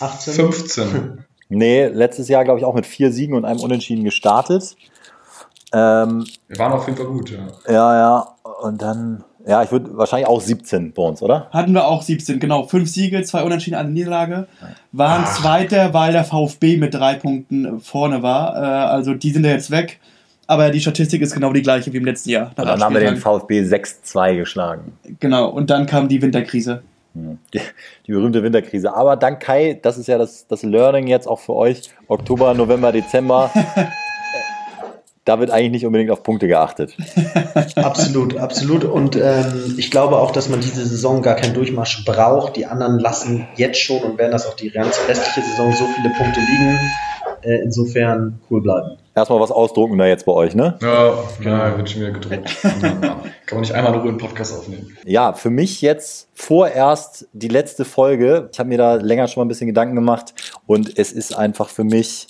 18? 0.00 0.34
15. 0.34 1.24
nee, 1.48 1.86
letztes 1.86 2.26
Jahr, 2.28 2.42
glaube 2.44 2.58
ich, 2.58 2.64
auch 2.64 2.74
mit 2.74 2.86
vier 2.86 3.12
Siegen 3.12 3.36
und 3.36 3.44
einem 3.44 3.60
Unentschieden 3.60 4.02
gestartet. 4.02 4.76
Ähm, 5.72 6.26
wir 6.48 6.58
waren 6.58 6.72
auf 6.72 6.86
jeden 6.86 6.98
Fall 6.98 7.06
gut, 7.06 7.30
ja. 7.30 7.46
Ja, 7.68 7.96
ja. 7.96 8.36
Und 8.62 8.82
dann 8.82 9.22
ja, 9.46 9.62
ich 9.62 9.70
würde 9.70 9.96
wahrscheinlich 9.96 10.28
auch 10.28 10.40
17 10.40 10.92
bei 10.92 11.02
uns, 11.02 11.22
oder? 11.22 11.48
Hatten 11.50 11.72
wir 11.72 11.86
auch 11.86 12.02
17, 12.02 12.40
genau. 12.40 12.64
Fünf 12.64 12.88
Siege, 12.88 13.22
zwei 13.24 13.42
Unentschieden, 13.42 13.76
eine 13.76 13.90
Niederlage. 13.90 14.46
Waren 14.92 15.24
Ach. 15.26 15.40
Zweiter, 15.40 15.92
weil 15.92 16.12
der 16.12 16.24
VfB 16.24 16.78
mit 16.78 16.94
drei 16.94 17.14
Punkten 17.14 17.80
vorne 17.80 18.22
war. 18.22 18.56
Äh, 18.56 18.60
also 18.60 19.14
die 19.14 19.30
sind 19.30 19.44
ja 19.44 19.52
jetzt 19.52 19.70
weg. 19.70 20.00
Aber 20.46 20.70
die 20.70 20.80
Statistik 20.80 21.22
ist 21.22 21.34
genau 21.34 21.52
die 21.52 21.62
gleiche 21.62 21.92
wie 21.92 21.96
im 21.96 22.04
letzten 22.04 22.30
Jahr. 22.30 22.52
Dann 22.56 22.82
haben 22.82 22.94
wir 22.94 23.00
den 23.00 23.16
VfB 23.16 23.62
6-2 23.62 24.36
geschlagen. 24.36 24.92
Genau, 25.20 25.48
und 25.48 25.70
dann 25.70 25.86
kam 25.86 26.08
die 26.08 26.20
Winterkrise. 26.20 26.82
Hm. 27.14 27.38
Die, 27.52 27.60
die, 28.06 28.12
berühmte 28.12 28.42
Winterkrise. 28.42 28.94
Aber 28.94 29.16
dank 29.16 29.40
Kai, 29.40 29.78
das 29.80 29.98
ist 29.98 30.06
ja 30.06 30.18
das, 30.18 30.46
das 30.46 30.62
Learning 30.62 31.06
jetzt 31.06 31.26
auch 31.26 31.38
für 31.38 31.54
euch. 31.54 31.90
Oktober, 32.08 32.54
November, 32.54 32.92
Dezember. 32.92 33.50
da 35.24 35.40
wird 35.40 35.50
eigentlich 35.50 35.70
nicht 35.70 35.86
unbedingt 35.86 36.10
auf 36.10 36.22
Punkte 36.22 36.46
geachtet. 36.48 36.96
absolut, 37.76 38.36
absolut. 38.36 38.84
Und 38.84 39.16
ähm, 39.16 39.74
ich 39.78 39.90
glaube 39.90 40.18
auch, 40.18 40.32
dass 40.32 40.48
man 40.48 40.60
diese 40.60 40.84
Saison 40.84 41.22
gar 41.22 41.34
keinen 41.34 41.54
Durchmarsch 41.54 42.04
braucht. 42.04 42.56
Die 42.56 42.66
anderen 42.66 42.98
lassen 42.98 43.48
jetzt 43.56 43.80
schon 43.80 44.02
und 44.02 44.18
werden 44.18 44.32
das 44.32 44.46
auch 44.46 44.54
die 44.54 44.70
ganz 44.70 44.98
restliche 45.08 45.48
Saison 45.48 45.72
so 45.72 45.84
viele 45.86 46.10
Punkte 46.14 46.40
liegen. 46.40 46.78
Äh, 47.42 47.62
insofern 47.62 48.40
cool 48.50 48.62
bleiben. 48.62 48.98
Erstmal 49.14 49.38
was 49.38 49.52
ausdrucken 49.52 49.96
da 49.96 50.06
jetzt 50.06 50.26
bei 50.26 50.32
euch, 50.32 50.54
ne? 50.54 50.76
Ja, 50.82 51.14
ja 51.42 51.76
wird 51.76 51.88
schon 51.88 52.00
wieder 52.00 52.10
gedruckt. 52.10 52.62
Kann 52.62 53.20
man 53.52 53.60
nicht 53.60 53.72
einmal 53.72 53.92
nur 53.92 54.02
einen 54.02 54.18
Podcast 54.18 54.58
aufnehmen. 54.58 54.96
Ja, 55.04 55.34
für 55.34 55.50
mich 55.50 55.80
jetzt 55.82 56.28
vorerst 56.34 57.28
die 57.32 57.48
letzte 57.48 57.84
Folge. 57.84 58.48
Ich 58.52 58.58
habe 58.58 58.70
mir 58.70 58.78
da 58.78 58.94
länger 58.94 59.28
schon 59.28 59.40
mal 59.40 59.44
ein 59.44 59.48
bisschen 59.48 59.68
Gedanken 59.68 59.94
gemacht 59.94 60.34
und 60.66 60.98
es 60.98 61.12
ist 61.12 61.36
einfach 61.36 61.68
für 61.68 61.84
mich 61.84 62.26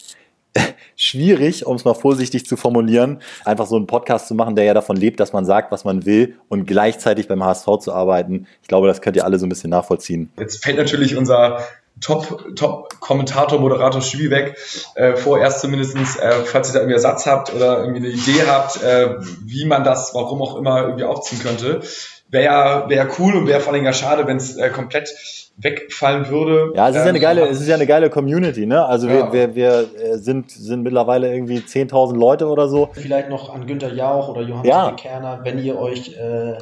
schwierig, 0.96 1.66
um 1.66 1.76
es 1.76 1.84
mal 1.84 1.94
vorsichtig 1.94 2.46
zu 2.46 2.56
formulieren, 2.56 3.20
einfach 3.44 3.66
so 3.66 3.76
einen 3.76 3.86
Podcast 3.86 4.28
zu 4.28 4.34
machen, 4.34 4.56
der 4.56 4.64
ja 4.64 4.74
davon 4.74 4.96
lebt, 4.96 5.20
dass 5.20 5.32
man 5.32 5.44
sagt, 5.44 5.72
was 5.72 5.84
man 5.84 6.06
will 6.06 6.36
und 6.48 6.66
gleichzeitig 6.66 7.28
beim 7.28 7.42
HSV 7.42 7.78
zu 7.80 7.92
arbeiten. 7.92 8.46
Ich 8.62 8.68
glaube, 8.68 8.86
das 8.86 9.00
könnt 9.00 9.16
ihr 9.16 9.24
alle 9.24 9.38
so 9.38 9.46
ein 9.46 9.48
bisschen 9.48 9.70
nachvollziehen. 9.70 10.30
Jetzt 10.38 10.62
fällt 10.62 10.76
natürlich 10.76 11.16
unser 11.16 11.60
Top, 12.00 12.56
Top 12.56 12.92
Moderator 13.08 14.00
Stübi 14.00 14.30
weg. 14.30 14.56
Äh, 14.94 15.16
vorerst 15.16 15.60
zumindestens, 15.60 16.16
äh, 16.16 16.32
falls 16.44 16.68
ihr 16.68 16.74
da 16.74 16.80
irgendwie 16.80 16.94
Ersatz 16.94 17.26
habt 17.26 17.54
oder 17.54 17.78
irgendwie 17.78 18.00
eine 18.00 18.08
Idee 18.08 18.42
habt, 18.46 18.82
äh, 18.82 19.14
wie 19.44 19.64
man 19.64 19.84
das, 19.84 20.12
warum 20.12 20.42
auch 20.42 20.56
immer, 20.56 20.82
irgendwie 20.82 21.04
aufziehen 21.04 21.40
könnte. 21.40 21.82
Wäre 22.30 22.86
wär 22.88 23.08
cool 23.18 23.36
und 23.36 23.46
wäre 23.46 23.60
vor 23.60 23.72
allem 23.72 23.84
ja 23.84 23.92
schade, 23.92 24.26
wenn 24.26 24.38
es 24.38 24.56
äh, 24.56 24.70
komplett 24.70 25.14
wegfallen 25.56 26.28
würde. 26.28 26.72
Ja, 26.74 26.88
es 26.88 26.96
ist 26.96 27.02
ja 27.02 27.08
eine 27.08 27.18
ähm, 27.18 27.22
geile, 27.22 27.48
es 27.48 27.60
ist 27.60 27.68
ja 27.68 27.76
eine 27.76 27.86
geile 27.86 28.10
Community, 28.10 28.66
ne? 28.66 28.84
Also 28.84 29.08
ja. 29.08 29.32
wir, 29.32 29.54
wir, 29.54 29.54
wir 29.54 30.02
äh, 30.02 30.18
sind, 30.18 30.50
sind 30.50 30.82
mittlerweile 30.82 31.32
irgendwie 31.32 31.58
10.000 31.58 32.16
Leute 32.16 32.48
oder 32.48 32.68
so. 32.68 32.90
Vielleicht 32.92 33.28
noch 33.28 33.54
an 33.54 33.66
Günther 33.66 33.92
Jauch 33.92 34.28
oder 34.28 34.42
Johannes 34.42 34.68
ja. 34.68 34.90
Kerner, 34.92 35.40
wenn 35.44 35.58
ihr 35.62 35.78
euch, 35.78 36.16
äh, 36.18 36.54
äh, 36.54 36.58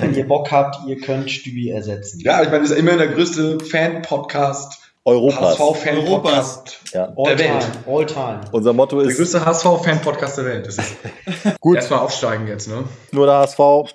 wenn 0.00 0.14
ihr 0.14 0.26
Bock 0.26 0.50
habt, 0.50 0.86
ihr 0.86 0.98
könnt 0.98 1.30
Stübi 1.30 1.70
ersetzen. 1.70 2.20
Ja, 2.20 2.42
ich 2.42 2.48
meine, 2.48 2.62
das 2.62 2.70
ist 2.70 2.78
immerhin 2.78 3.00
der 3.00 3.08
größte 3.08 3.60
Fan-Podcast 3.60 4.80
Europas. 5.04 5.58
HSV-Fan-Podcast 5.58 6.80
ja. 6.92 7.06
der 7.06 7.38
Welt. 7.38 7.68
All 7.86 8.06
time. 8.06 8.40
Unser 8.50 8.72
Motto 8.72 8.98
ist. 9.00 9.08
Der 9.08 9.16
größte 9.16 9.44
HSV-Fan-Podcast 9.44 10.38
der 10.38 10.44
Welt. 10.46 10.66
Das 10.66 10.78
ist 10.78 10.96
Gut. 11.60 11.76
Erstmal 11.76 12.00
aufsteigen 12.00 12.48
jetzt, 12.48 12.68
ne? 12.68 12.84
Nur 13.12 13.26
der 13.26 13.36
HSV. 13.36 13.94